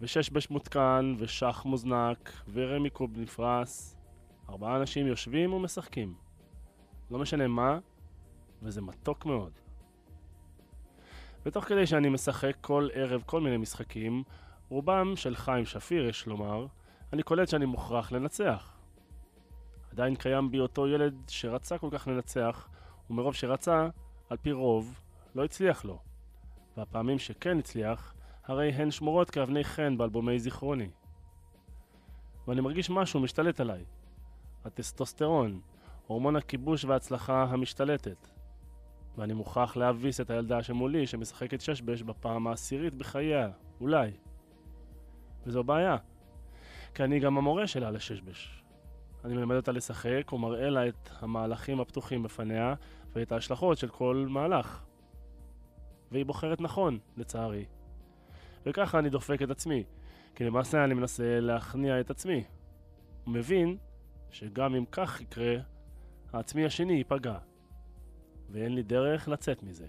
ושש 0.02 0.50
מותקן, 0.50 1.16
ושח 1.18 1.62
מוזנק, 1.66 2.32
ורמי 2.54 2.90
קוב 2.90 3.18
נפרס. 3.18 3.98
ארבעה 4.50 4.78
אנשים 4.78 5.08
יושבים 5.08 5.54
ומשחקים. 5.54 6.16
לא 7.12 7.20
משנה 7.20 7.48
מה, 7.48 7.80
וזה 8.62 8.82
מתוק 8.82 9.26
מאוד. 9.26 9.52
ותוך 11.46 11.66
כדי 11.66 11.88
שאני 11.88 12.10
משחק 12.10 12.58
כל 12.62 12.88
ערב 12.94 13.24
כל 13.26 13.42
מיני 13.42 13.58
משחקים, 13.58 14.24
רובם 14.70 15.16
של 15.16 15.36
חיים 15.36 15.66
שפיר 15.66 16.06
יש 16.06 16.28
לומר, 16.28 16.66
אני 17.14 17.24
קולט 17.24 17.48
שאני 17.48 17.66
מוכרח 17.66 18.12
לנצח. 18.12 18.78
עדיין 19.92 20.16
קיים 20.16 20.52
בי 20.52 20.60
אותו 20.60 20.88
ילד 20.88 21.16
שרצה 21.28 21.78
כל 21.78 21.90
כך 21.92 22.08
לנצח, 22.08 22.68
ומרוב 23.10 23.34
שרצה, 23.34 23.90
על 24.30 24.38
פי 24.38 24.52
רוב, 24.52 25.02
לא 25.36 25.46
הצליח 25.46 25.86
לו. 25.86 26.00
והפעמים 26.78 27.20
שכן 27.20 27.60
הצליח, 27.60 28.14
הרי 28.44 28.72
הן 28.72 28.92
שמורות 28.92 29.30
כאבני 29.30 29.64
חן 29.64 29.98
באלבומי 29.98 30.40
זיכרוני. 30.40 30.90
ואני 32.48 32.62
מרגיש 32.62 32.90
משהו 32.90 33.20
משתלט 33.20 33.60
עליי. 33.60 33.86
הטסטוסטרון, 34.66 35.62
הורמון 36.08 36.36
הכיבוש 36.36 36.86
וההצלחה 36.86 37.44
המשתלטת. 37.44 38.28
ואני 39.18 39.34
מוכרח 39.34 39.78
להביס 39.78 40.22
את 40.22 40.30
הילדה 40.30 40.64
שמולי 40.64 41.08
שמשחקת 41.08 41.62
ששבש 41.62 42.02
בפעם 42.02 42.48
העשירית 42.48 42.94
בחייה, 42.94 43.50
אולי. 43.82 44.12
וזו 45.46 45.64
בעיה, 45.64 45.98
כי 46.94 47.04
אני 47.04 47.20
גם 47.20 47.38
המורה 47.38 47.68
שלה 47.68 47.92
לששבש. 47.92 48.64
אני 49.26 49.36
מלמד 49.36 49.56
אותה 49.56 49.72
לשחק 49.72 50.34
ומראה 50.34 50.70
לה 50.70 50.88
את 50.88 51.10
המהלכים 51.20 51.80
הפתוחים 51.80 52.24
בפניה 52.24 52.74
ואת 53.18 53.32
ההשלכות 53.32 53.78
של 53.78 53.90
כל 53.90 54.26
מהלך. 54.30 54.84
והיא 56.12 56.26
בוחרת 56.26 56.62
נכון, 56.62 57.00
לצערי. 57.18 57.66
וככה 58.66 59.00
אני 59.00 59.10
דופק 59.10 59.42
את 59.42 59.50
עצמי, 59.50 59.84
כי 60.36 60.44
למעשה 60.44 60.84
אני 60.84 60.94
מנסה 60.94 61.40
להכניע 61.40 62.00
את 62.00 62.10
עצמי. 62.10 62.44
ומבין 63.28 63.78
שגם 64.32 64.76
אם 64.76 64.86
כך 64.92 65.22
יקרה, 65.22 65.56
העצמי 66.34 66.66
השני 66.66 66.94
ייפגע. 66.94 67.38
ואין 68.50 68.76
לי 68.76 68.84
דרך 68.84 69.28
לצאת 69.28 69.64
מזה. 69.64 69.88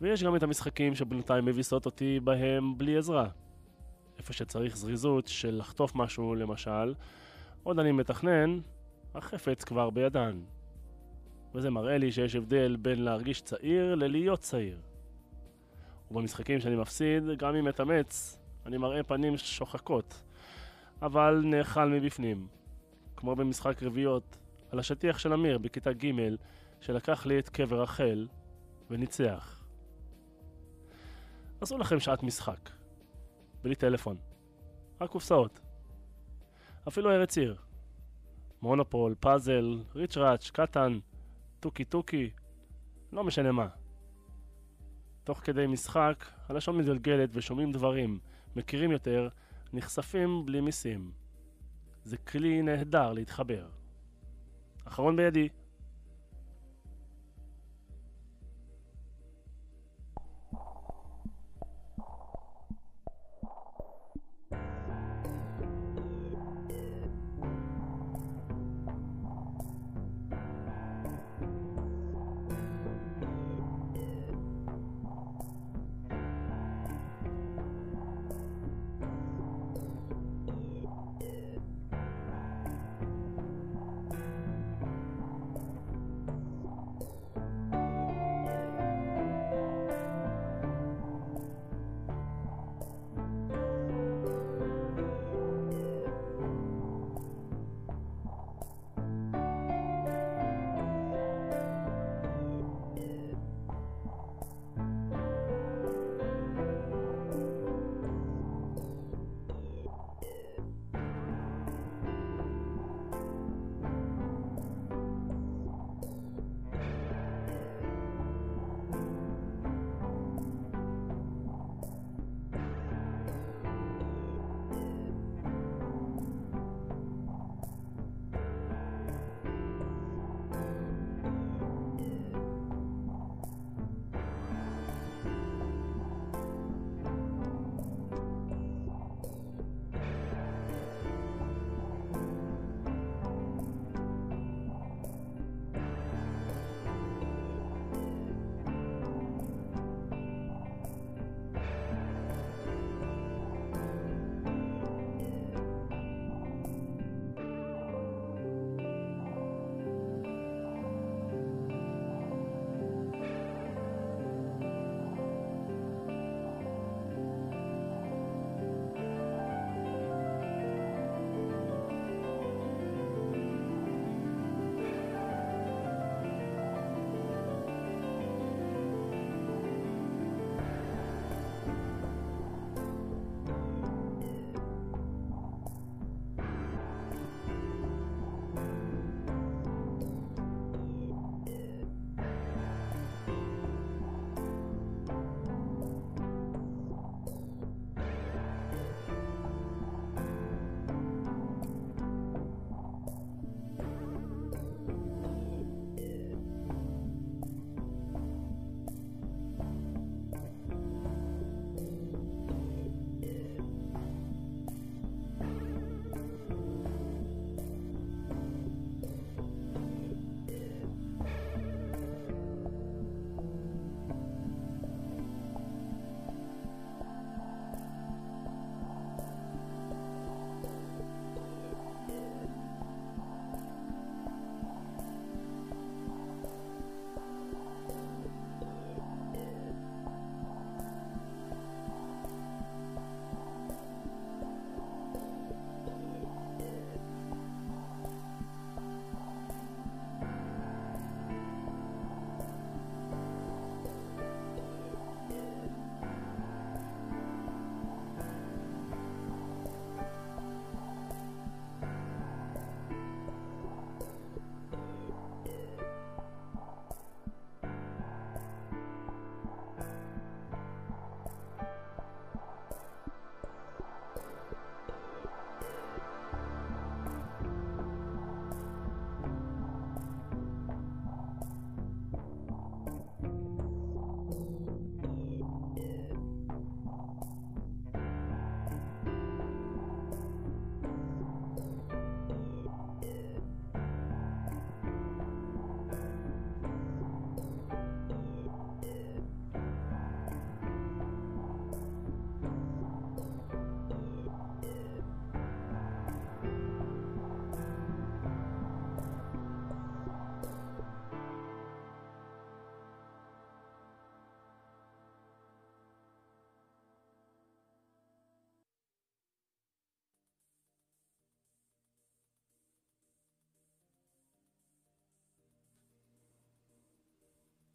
ויש 0.00 0.22
גם 0.22 0.36
את 0.36 0.42
המשחקים 0.42 0.94
שבנותיי 0.94 1.40
מביסות 1.40 1.86
אותי 1.86 2.20
בהם 2.20 2.78
בלי 2.78 2.96
עזרה. 2.96 3.28
איפה 4.18 4.32
שצריך 4.32 4.76
זריזות 4.76 5.26
של 5.26 5.58
לחטוף 5.58 5.94
משהו 5.94 6.34
למשל, 6.34 6.94
עוד 7.62 7.78
אני 7.78 7.92
מתכנן, 7.92 8.60
החפץ 9.14 9.64
כבר 9.64 9.90
בידן. 9.90 10.40
וזה 11.54 11.70
מראה 11.70 11.98
לי 11.98 12.12
שיש 12.12 12.34
הבדל 12.34 12.76
בין 12.76 13.04
להרגיש 13.04 13.40
צעיר 13.40 13.94
ללהיות 13.94 14.40
צעיר. 14.40 14.80
ובמשחקים 16.10 16.60
שאני 16.60 16.76
מפסיד, 16.76 17.22
גם 17.38 17.54
אם 17.54 17.64
מתאמץ, 17.64 18.38
אני 18.66 18.78
מראה 18.78 19.02
פנים 19.02 19.36
שוחקות, 19.36 20.22
אבל 21.02 21.42
נאכל 21.44 21.88
מבפנים. 21.88 22.46
כמו 23.16 23.36
במשחק 23.36 23.82
רביעיות, 23.82 24.36
על 24.70 24.78
השטיח 24.78 25.18
של 25.18 25.32
אמיר 25.32 25.58
בכיתה 25.58 25.92
ג' 25.92 26.12
שלקח 26.80 27.26
לי 27.26 27.38
את 27.38 27.48
קבר 27.48 27.82
רחל 27.82 28.26
וניצח. 28.90 29.64
עשו 31.60 31.78
לכם 31.78 32.00
שעת 32.00 32.22
משחק, 32.22 32.70
בלי 33.62 33.74
טלפון, 33.74 34.16
רק 35.00 35.10
קופסאות. 35.10 35.60
אפילו 36.88 37.10
ארץ 37.10 37.38
עיר. 37.38 37.56
מונופול, 38.62 39.14
פאזל, 39.20 39.78
ריצ'ראץ', 39.94 40.50
קטן, 40.50 40.98
טוקי 41.60 41.84
טוקי, 41.84 42.30
לא 43.12 43.24
משנה 43.24 43.52
מה. 43.52 43.68
תוך 45.24 45.38
כדי 45.38 45.66
משחק, 45.66 46.24
הלשון 46.48 46.78
מתגלגלת 46.78 47.30
ושומעים 47.32 47.72
דברים, 47.72 48.18
מכירים 48.56 48.90
יותר, 48.90 49.28
נחשפים 49.72 50.46
בלי 50.46 50.60
מיסים. 50.60 51.10
זה 52.04 52.16
כלי 52.16 52.62
נהדר 52.62 53.12
להתחבר. 53.12 53.68
אחרון 54.84 55.16
בידי. 55.16 55.48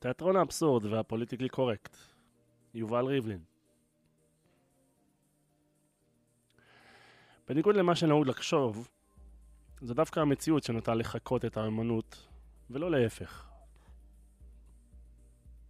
תיאטרון 0.04 0.36
האבסורד 0.36 0.86
והפוליטיקלי 0.86 1.50
קורקט. 1.50 1.98
יובל 2.74 3.06
ריבלין. 3.06 3.44
בניגוד 7.48 7.76
למה 7.76 7.96
שנהוג 7.96 8.28
לחשוב, 8.28 8.90
זו 9.82 9.94
דווקא 9.94 10.20
המציאות 10.20 10.64
שנוטה 10.64 10.96
לחקות 10.96 11.46
את 11.46 11.58
האמנות, 11.58 12.28
ולא 12.70 12.92
להפך. 12.92 13.50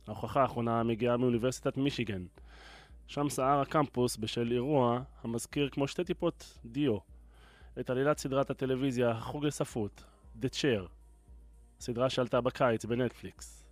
ההוכחה 0.07 0.41
האחרונה 0.41 0.84
מגיעה 0.84 1.17
מאוניברסיטת 1.17 1.77
מישיגן. 1.77 2.25
שם 3.07 3.29
סער 3.29 3.59
הקמפוס 3.59 4.17
בשל 4.17 4.51
אירוע 4.51 5.01
המזכיר 5.23 5.69
כמו 5.69 5.88
שתי 5.88 6.03
טיפות 6.03 6.59
דיו 6.65 6.97
את 7.79 7.89
עלילת 7.89 8.17
סדרת 8.17 8.49
הטלוויזיה 8.49 9.09
החוג 9.11 9.45
לספרות, 9.45 10.03
The 10.41 10.47
Chair, 10.47 10.88
סדרה 11.79 12.09
שעלתה 12.09 12.41
בקיץ 12.41 12.86
בנטפליקס. 12.86 13.62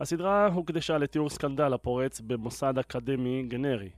הסדרה 0.00 0.46
הוקדשה 0.46 0.98
לתיאור 0.98 1.30
סקנדל 1.30 1.74
הפורץ 1.74 2.20
במוסד 2.20 2.78
אקדמי 2.78 3.42
גנרי, 3.48 3.90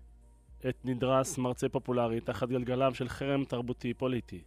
עת 0.64 0.84
נדרס 0.84 1.38
מרצה 1.38 1.68
פופולרי 1.68 2.20
תחת 2.20 2.48
גלגליו 2.48 2.94
של 2.94 3.08
חרם 3.08 3.44
תרבותי 3.44 3.94
פוליטי. 3.94 4.40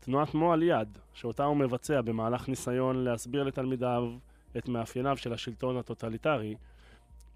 תנועת 0.00 0.34
מועל 0.34 0.62
יד, 0.62 0.98
שאותה 1.14 1.44
הוא 1.44 1.56
מבצע 1.56 2.00
במהלך 2.00 2.48
ניסיון 2.48 3.04
להסביר 3.04 3.42
לתלמידיו 3.42 4.12
את 4.56 4.68
מאפייניו 4.68 5.16
של 5.16 5.32
השלטון 5.32 5.76
הטוטליטרי, 5.76 6.54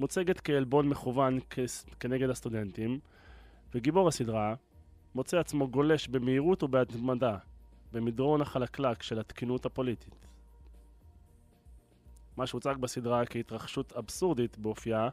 מוצגת 0.01 0.41
כעלבון 0.41 0.89
מכוון 0.89 1.39
כנגד 2.01 2.31
הסטודנטים, 2.31 2.99
וגיבור 3.75 4.09
הסדרה 4.09 4.55
מוצא 5.14 5.39
עצמו 5.39 5.69
גולש 5.69 6.09
במהירות 6.09 6.62
ובהתמדה 6.62 7.37
במדרון 7.93 8.41
החלקלק 8.41 9.03
של 9.03 9.19
התקינות 9.19 9.66
הפוליטית. 9.66 10.28
מה 12.39 12.47
שהוצג 12.47 12.74
בסדרה 12.80 13.26
כהתרחשות 13.26 13.93
אבסורדית 13.93 14.59
באופייה, 14.59 15.09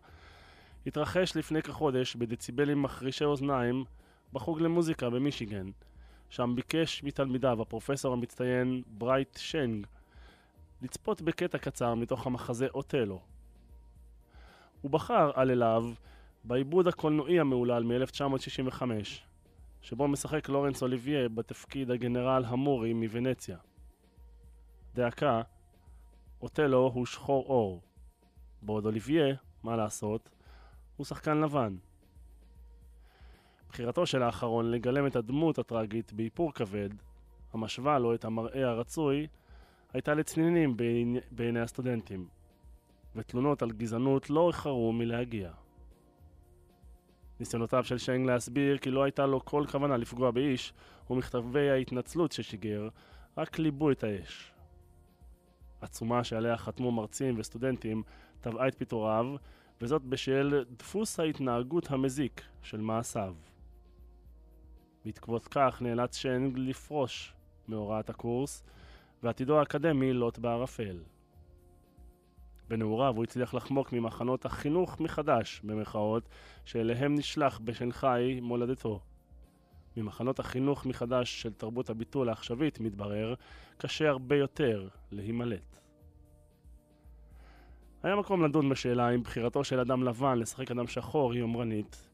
התרחש 0.88 1.38
לפני 1.38 1.62
כחודש 1.62 2.16
בדציבלים 2.16 2.82
מחרישי 2.82 3.24
אוזניים 3.24 3.84
בחוג 4.34 4.62
למוזיקה 4.62 5.10
במישיגן, 5.10 5.70
שם 6.30 6.54
ביקש 6.56 7.04
מתלמידיו 7.04 7.62
הפרופסור 7.62 8.14
המצטיין 8.14 8.82
ברייט 8.88 9.38
שנג 9.38 9.86
לצפות 10.82 11.22
בקטע 11.22 11.58
קצר 11.58 11.96
מתוך 11.96 12.28
המחזה 12.28 12.68
אוטלו. 12.74 13.22
הוא 14.82 14.92
בחר 14.92 15.32
על 15.36 15.52
אליו 15.52 15.84
בעיבוד 16.44 16.88
הקולנועי 16.88 17.40
המהולל 17.40 17.84
מ-1965, 17.84 18.82
שבו 19.82 20.08
משחק 20.08 20.50
לורנס 20.50 20.82
אוליביה 20.82 21.30
בתפקיד 21.30 21.92
הגנרל 21.92 22.44
המורי 22.48 22.94
מוונציה. 22.94 23.58
דאקה, 24.96 25.42
אוטלו 26.42 26.92
הוא 26.94 27.06
שחור 27.06 27.46
אור, 27.46 27.82
בעוד 28.62 28.86
אוליביה, 28.86 29.36
מה 29.64 29.76
לעשות, 29.76 30.30
הוא 30.98 31.06
שחקן 31.06 31.38
לבן. 31.38 31.76
בחירתו 33.70 34.06
של 34.06 34.24
האחרון 34.24 34.72
לגלם 34.72 35.08
את 35.08 35.16
הדמות 35.16 35.60
הטראגית 35.60 36.14
באיפור 36.14 36.54
כבד, 36.54 36.90
המשווה 37.54 38.00
לו 38.00 38.14
את 38.14 38.26
המראה 38.26 38.70
הרצוי, 38.70 39.28
הייתה 39.94 40.14
לצנינים 40.14 40.78
בעיני, 40.78 41.20
בעיני 41.32 41.60
הסטודנטים, 41.60 42.28
ותלונות 43.16 43.62
על 43.62 43.72
גזענות 43.72 44.30
לא 44.30 44.48
איחרו 44.48 44.94
מלהגיע. 44.94 45.52
ניסיונותיו 47.40 47.84
של 47.84 47.98
שיינג 47.98 48.28
להסביר 48.28 48.78
כי 48.78 48.92
לא 48.92 49.04
הייתה 49.04 49.26
לו 49.26 49.46
כל 49.46 49.64
כוונה 49.72 49.98
לפגוע 49.98 50.32
באיש, 50.32 50.74
ומכתבי 51.10 51.70
ההתנצלות 51.70 52.32
ששיגר, 52.32 52.90
רק 53.38 53.60
ליבו 53.60 53.92
את 53.92 54.04
האש. 54.04 54.55
עצומה 55.86 56.24
שעליה 56.24 56.58
חתמו 56.58 56.92
מרצים 56.92 57.36
וסטודנטים 57.38 58.04
טבעה 58.42 58.68
את 58.68 58.78
פיטוריו, 58.78 59.26
וזאת 59.82 60.02
בשל 60.02 60.64
דפוס 60.78 61.20
ההתנהגות 61.20 61.92
המזיק 61.92 62.42
של 62.62 62.82
מעשיו. 62.82 63.36
בעקבות 65.06 65.48
כך 65.48 65.82
נאלץ 65.82 66.18
שיינג 66.18 66.58
לפרוש 66.58 67.34
מהוראת 67.68 68.10
הקורס, 68.10 68.64
ועתידו 69.24 69.60
האקדמי 69.60 70.14
לוט 70.14 70.38
בערפל. 70.38 71.00
בנעוריו 72.68 73.16
הוא 73.16 73.24
הצליח 73.24 73.54
לחמוק 73.54 73.94
ממחנות 73.94 74.46
החינוך 74.46 75.00
מחדש, 75.00 75.62
במרכאות, 75.64 76.30
שאליהם 76.66 77.16
נשלח 77.16 77.60
בשנגחאי 77.64 78.40
מולדתו. 78.40 79.00
ממחנות 79.98 80.40
החינוך 80.40 80.86
מחדש 80.86 81.42
של 81.42 81.54
תרבות 81.54 81.90
הביטול 81.90 82.30
העכשווית, 82.30 82.80
מתברר, 82.80 83.34
קשה 83.78 84.10
הרבה 84.10 84.36
יותר 84.36 84.88
להימלט. 85.12 85.80
היה 88.04 88.16
מקום 88.16 88.46
לדון 88.46 88.70
בשאלה 88.70 89.10
אם 89.10 89.24
בחירתו 89.24 89.64
של 89.64 89.80
אדם 89.80 90.04
לבן 90.04 90.38
לשחק 90.40 90.72
אדם 90.72 90.88
שחור 90.88 91.32
היא 91.32 91.40
יומרנית, 91.40 92.10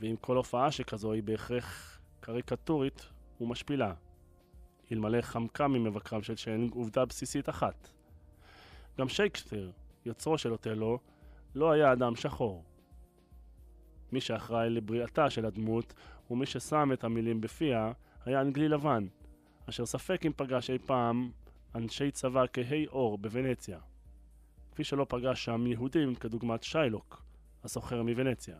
ואם 0.00 0.14
כל 0.20 0.36
הופעה 0.36 0.72
שכזו 0.72 1.12
היא 1.12 1.22
בהכרח 1.22 1.98
קריקטורית 2.20 3.06
ומשפילה. 3.40 3.94
אלמלא 4.92 5.20
חמקה 5.20 5.68
ממבקריו 5.68 6.22
של 6.22 6.36
שיינג 6.36 6.72
עובדה 6.74 7.04
בסיסית 7.04 7.48
אחת. 7.48 7.88
גם 8.98 9.08
שייקספיר, 9.08 9.72
יוצרו 10.06 10.38
של 10.38 10.52
אוטלו, 10.52 10.98
לא 11.54 11.70
היה 11.70 11.92
אדם 11.92 12.16
שחור. 12.16 12.64
מי 14.12 14.20
שאחראי 14.20 14.70
לבריאתה 14.70 15.30
של 15.30 15.46
הדמות 15.46 15.94
ומי 16.30 16.46
ששם 16.46 16.90
את 16.92 17.04
המילים 17.04 17.40
בפיה 17.40 17.92
היה 18.24 18.40
אנגלי 18.40 18.68
לבן, 18.68 19.06
אשר 19.68 19.86
ספק 19.86 20.26
אם 20.26 20.32
פגש 20.36 20.70
אי 20.70 20.78
פעם 20.78 21.30
אנשי 21.74 22.10
צבא 22.10 22.44
כהי 22.52 22.86
אור 22.86 23.18
בוונציה. 23.18 23.78
כפי 24.72 24.84
שלא 24.84 25.06
פגש 25.08 25.44
שם 25.44 25.66
יהודים 25.66 26.14
כדוגמת 26.14 26.62
שיילוק, 26.62 27.22
הסוחר 27.64 28.02
מוונציה. 28.02 28.56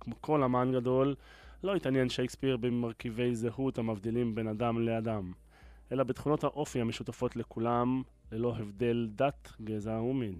כמו 0.00 0.14
כל 0.20 0.42
אמן 0.42 0.72
גדול, 0.72 1.14
לא 1.62 1.74
התעניין 1.74 2.08
שייקספיר 2.08 2.56
במרכיבי 2.56 3.34
זהות 3.34 3.78
המבדילים 3.78 4.34
בין 4.34 4.48
אדם 4.48 4.78
לאדם, 4.78 5.32
אלא 5.92 6.04
בתכונות 6.04 6.44
האופי 6.44 6.80
המשותפות 6.80 7.36
לכולם, 7.36 8.02
ללא 8.32 8.56
הבדל 8.56 9.08
דת, 9.14 9.52
גזע 9.64 10.00
ומין. 10.00 10.34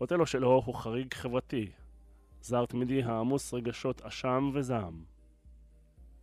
אוטלו 0.00 0.26
שלו 0.26 0.62
הוא 0.64 0.74
חריג 0.74 1.14
חברתי, 1.14 1.70
זר 2.46 2.66
תמידי 2.66 3.02
העמוס 3.02 3.54
רגשות 3.54 4.02
אשם 4.02 4.50
וזעם. 4.54 5.04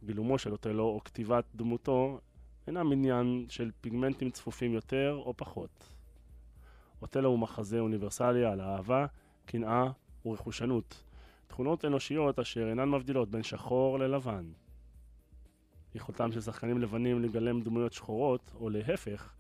גילומו 0.05 0.37
של 0.37 0.51
אוטלו 0.51 0.83
או 0.83 1.01
כתיבת 1.05 1.45
דמותו 1.55 2.19
אינם 2.67 2.91
עניין 2.91 3.45
של 3.49 3.71
פיגמנטים 3.81 4.29
צפופים 4.29 4.73
יותר 4.73 5.21
או 5.25 5.33
פחות. 5.37 5.89
אוטלו 7.01 7.29
הוא 7.29 7.39
מחזה 7.39 7.79
אוניברסלי 7.79 8.45
על 8.45 8.61
אהבה, 8.61 9.05
קנאה 9.45 9.91
ורכושנות, 10.25 11.03
תכונות 11.47 11.85
אנושיות 11.85 12.39
אשר 12.39 12.69
אינן 12.69 12.89
מבדילות 12.89 13.29
בין 13.29 13.43
שחור 13.43 13.99
ללבן. 13.99 14.45
יכולתם 15.95 16.31
של 16.31 16.41
שחקנים 16.41 16.77
לבנים 16.77 17.21
לגלם 17.21 17.61
דמויות 17.61 17.93
שחורות, 17.93 18.51
או 18.55 18.69
להפך, 18.69 19.33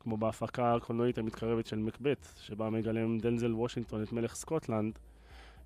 כמו 0.00 0.16
בהפקה 0.16 0.74
הקולנועית 0.74 1.18
המתקרבת 1.18 1.66
של 1.66 1.78
מקבט, 1.78 2.28
שבה 2.40 2.70
מגלם 2.70 3.18
דנזל 3.18 3.54
וושינגטון 3.54 4.02
את 4.02 4.12
מלך 4.12 4.34
סקוטלנד, 4.34 4.98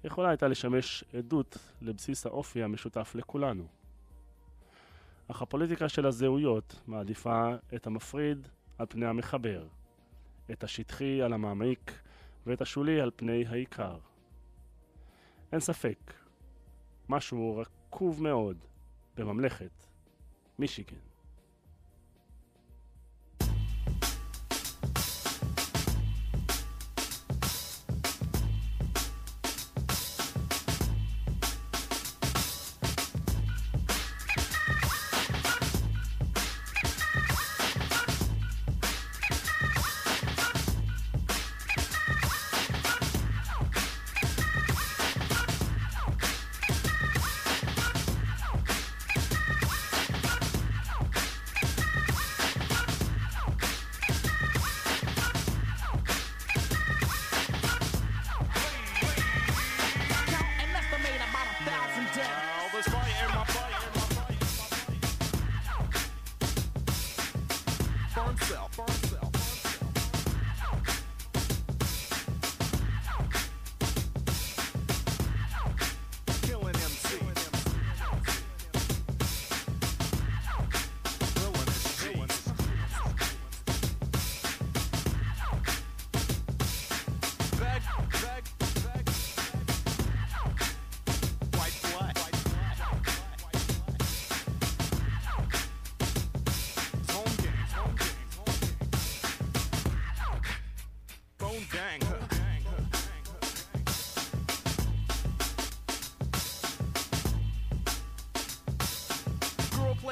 יכולה 0.05 0.29
הייתה 0.29 0.49
לשמש 0.49 1.05
עדות 1.19 1.59
לבסיס 1.83 2.27
האופי 2.27 2.63
המשותף 2.63 3.13
לכולנו. 3.15 3.67
אך 5.29 5.43
הפוליטיקה 5.43 5.89
של 5.89 6.07
הזהויות 6.07 6.81
מעדיפה 6.87 7.55
את 7.75 7.87
המפריד 7.87 8.49
על 8.79 8.87
פני 8.87 9.07
המחבר, 9.07 9.67
את 10.51 10.65
השטחי 10.65 11.23
על 11.23 11.33
המעמיק 11.33 11.93
ואת 12.47 12.61
השולי 12.61 13.01
על 13.01 13.11
פני 13.17 13.47
העיקר. 13.47 13.99
אין 15.53 15.61
ספק, 15.61 16.15
משהו 17.09 17.57
רקוב 17.57 18.23
מאוד 18.23 18.65
בממלכת 19.17 19.87
מישיגן. 20.59 21.12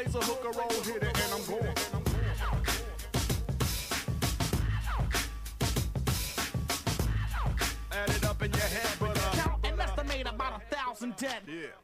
Plays 0.03 0.14
a 0.14 0.20
hooker 0.20 0.59
roll, 0.59 0.82
hit 0.82 1.03
it, 1.03 1.20
and 1.22 1.32
I'm 1.34 1.44
going. 1.46 1.74
Add 7.92 8.11
it 8.11 8.24
up 8.24 8.42
in 8.42 8.51
your 8.53 8.61
head, 8.61 8.96
but 8.98 9.18
uh, 9.18 9.30
Count 9.32 9.66
and 9.66 9.80
estimate 9.80 10.26
about 10.26 10.62
a 10.62 10.74
thousand 10.74 11.16
dead. 11.16 11.42
yeah. 11.46 11.80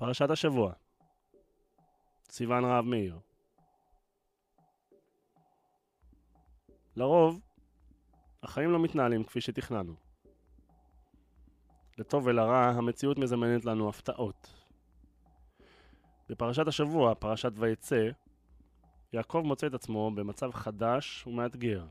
פרשת 0.00 0.30
השבוע. 0.30 0.72
סיוון 2.30 2.64
רהב 2.64 2.84
מאיר. 2.84 3.18
לרוב, 6.96 7.40
החיים 8.42 8.70
לא 8.70 8.78
מתנהלים 8.78 9.24
כפי 9.24 9.40
שתכננו. 9.40 9.94
לטוב 11.98 12.26
ולרע, 12.26 12.64
המציאות 12.66 13.18
מזמנת 13.18 13.64
לנו 13.64 13.88
הפתעות. 13.88 14.54
בפרשת 16.28 16.68
השבוע, 16.68 17.14
פרשת 17.14 17.52
ויצא, 17.56 18.08
יעקב 19.12 19.42
מוצא 19.44 19.66
את 19.66 19.74
עצמו 19.74 20.10
במצב 20.14 20.50
חדש 20.52 21.26
ומאתגר. 21.26 21.86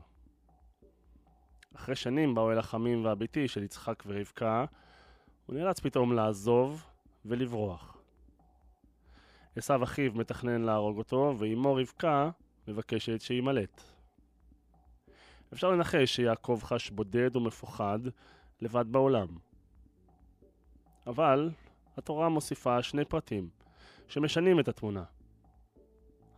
אחרי 1.74 1.96
שנים 1.96 2.34
באוהל 2.34 2.58
החמים 2.58 3.04
והביתי 3.04 3.48
של 3.48 3.62
יצחק 3.62 4.02
ורבקה, 4.06 4.64
הוא 5.46 5.56
נאלץ 5.56 5.80
פתאום 5.80 6.12
לעזוב 6.12 6.84
ולברוח. 7.24 7.99
עשו 9.56 9.82
אחיו 9.82 10.12
מתכנן 10.14 10.62
להרוג 10.62 10.98
אותו, 10.98 11.34
ואימו 11.38 11.74
רבקה 11.74 12.30
מבקשת 12.68 13.20
שיימלט. 13.20 13.82
אפשר 15.52 15.70
לנחש 15.70 16.16
שיעקב 16.16 16.60
חש 16.62 16.90
בודד 16.90 17.36
ומפוחד 17.36 17.98
לבד 18.60 18.84
בעולם. 18.88 19.26
אבל 21.06 21.50
התורה 21.96 22.28
מוסיפה 22.28 22.82
שני 22.82 23.04
פרטים 23.04 23.48
שמשנים 24.08 24.60
את 24.60 24.68
התמונה. 24.68 25.04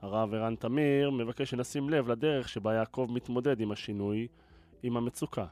הרב 0.03 0.35
ערן 0.35 0.57
תמיר 0.57 1.11
מבקש 1.11 1.51
שנשים 1.51 1.91
לב 1.91 2.09
לדרך 2.09 2.49
שבה 2.49 2.75
יעקב 2.75 3.09
מתמודד 3.11 3.61
עם 3.61 3.73
השינוי, 3.73 4.29
עם 4.83 4.97
המצוקה. 4.97 5.47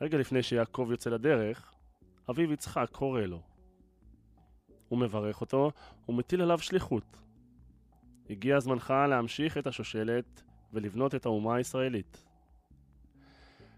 רגע 0.00 0.18
לפני 0.18 0.42
שיעקב 0.42 0.88
יוצא 0.90 1.10
לדרך, 1.10 1.74
אביו 2.30 2.52
יצחק 2.52 2.88
קורא 2.92 3.20
לו. 3.20 3.55
הוא 4.88 4.98
מברך 4.98 5.40
אותו 5.40 5.70
ומטיל 6.08 6.42
עליו 6.42 6.58
שליחות. 6.58 7.20
הגיע 8.30 8.60
זמנך 8.60 8.94
להמשיך 9.08 9.58
את 9.58 9.66
השושלת 9.66 10.42
ולבנות 10.72 11.14
את 11.14 11.26
האומה 11.26 11.54
הישראלית. 11.54 12.24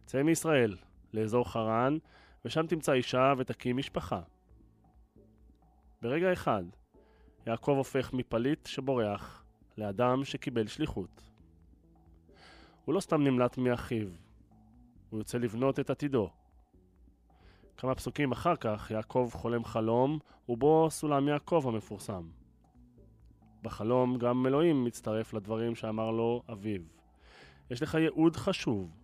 צא 0.06 0.22
מישראל, 0.22 0.76
לאזור 1.14 1.50
חרן, 1.50 1.98
ושם 2.44 2.66
תמצא 2.66 2.92
אישה 2.92 3.32
ותקים 3.38 3.76
משפחה. 3.76 4.20
ברגע 6.02 6.32
אחד, 6.32 6.64
יעקב 7.46 7.74
הופך 7.76 8.12
מפליט 8.12 8.66
שבורח 8.66 9.44
לאדם 9.78 10.24
שקיבל 10.24 10.66
שליחות. 10.66 11.30
הוא 12.84 12.94
לא 12.94 13.00
סתם 13.00 13.22
נמלט 13.22 13.58
מאחיו, 13.58 14.08
הוא 15.10 15.20
יוצא 15.20 15.38
לבנות 15.38 15.80
את 15.80 15.90
עתידו. 15.90 16.30
כמה 17.78 17.94
פסוקים 17.94 18.32
אחר 18.32 18.56
כך, 18.56 18.90
יעקב 18.90 19.30
חולם 19.32 19.64
חלום, 19.64 20.18
ובו 20.48 20.86
סולם 20.90 21.28
יעקב 21.28 21.64
המפורסם. 21.66 22.28
בחלום 23.62 24.18
גם 24.18 24.46
אלוהים 24.46 24.84
מצטרף 24.84 25.34
לדברים 25.34 25.74
שאמר 25.74 26.10
לו 26.10 26.42
אביו. 26.52 26.80
יש 27.70 27.82
לך 27.82 27.94
ייעוד 27.94 28.36
חשוב. 28.36 28.96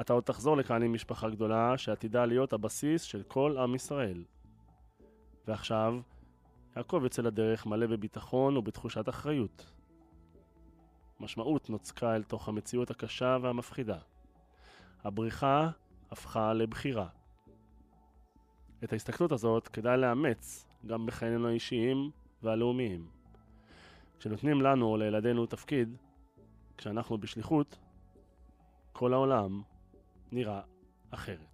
אתה 0.00 0.12
עוד 0.12 0.22
תחזור 0.24 0.56
לכאן 0.56 0.82
עם 0.82 0.92
משפחה 0.92 1.30
גדולה 1.30 1.78
שעתידה 1.78 2.26
להיות 2.26 2.52
הבסיס 2.52 3.02
של 3.02 3.22
כל 3.22 3.56
עם 3.58 3.74
ישראל. 3.74 4.24
ועכשיו, 5.46 5.94
יעקב 6.76 7.00
יוצא 7.02 7.22
לדרך 7.22 7.66
מלא 7.66 7.86
בביטחון 7.86 8.56
ובתחושת 8.56 9.08
אחריות. 9.08 9.72
משמעות 11.20 11.70
נוצקה 11.70 12.16
אל 12.16 12.22
תוך 12.22 12.48
המציאות 12.48 12.90
הקשה 12.90 13.36
והמפחידה. 13.42 13.98
הבריחה 15.04 15.70
הפכה 16.10 16.52
לבחירה. 16.52 17.08
את 18.84 18.92
ההסתכלות 18.92 19.32
הזאת 19.32 19.68
כדאי 19.68 19.98
לאמץ 19.98 20.66
גם 20.86 21.06
בחיינו 21.06 21.48
האישיים 21.48 22.10
והלאומיים. 22.42 23.06
כשנותנים 24.18 24.62
לנו 24.62 24.86
או 24.86 24.96
לילדינו 24.96 25.46
תפקיד, 25.46 25.96
כשאנחנו 26.78 27.18
בשליחות, 27.18 27.78
כל 28.92 29.12
העולם 29.12 29.62
נראה 30.32 30.60
אחרת. 31.10 31.53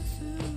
food. 0.00 0.49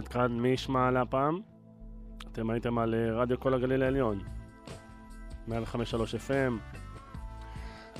עד 0.00 0.08
כאן 0.08 0.40
מי 0.40 0.48
ישמע 0.48 0.90
להפעם? 0.90 1.40
אתם 2.32 2.50
הייתם 2.50 2.78
על 2.78 2.94
אה, 2.94 3.12
רדיו 3.12 3.40
כל 3.40 3.54
הגליל 3.54 3.82
העליון, 3.82 4.18
105.3 5.48 5.52
FM. 6.28 6.52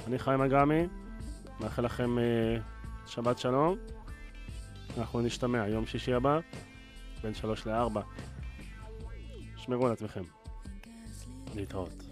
אני 0.06 0.18
חיים 0.18 0.40
אגמי, 0.40 0.86
מאחל 1.60 1.84
לכם 1.84 2.18
אה, 2.18 2.56
שבת 3.06 3.38
שלום. 3.38 3.76
אנחנו 4.98 5.20
נשתמע 5.20 5.68
יום 5.68 5.86
שישי 5.86 6.14
הבא, 6.14 6.40
בין 7.22 7.34
3 7.34 7.66
ל-4. 7.66 8.00
שמרו 9.56 9.86
על 9.86 9.92
עצמכם. 9.92 10.22
להתראות. 11.54 12.09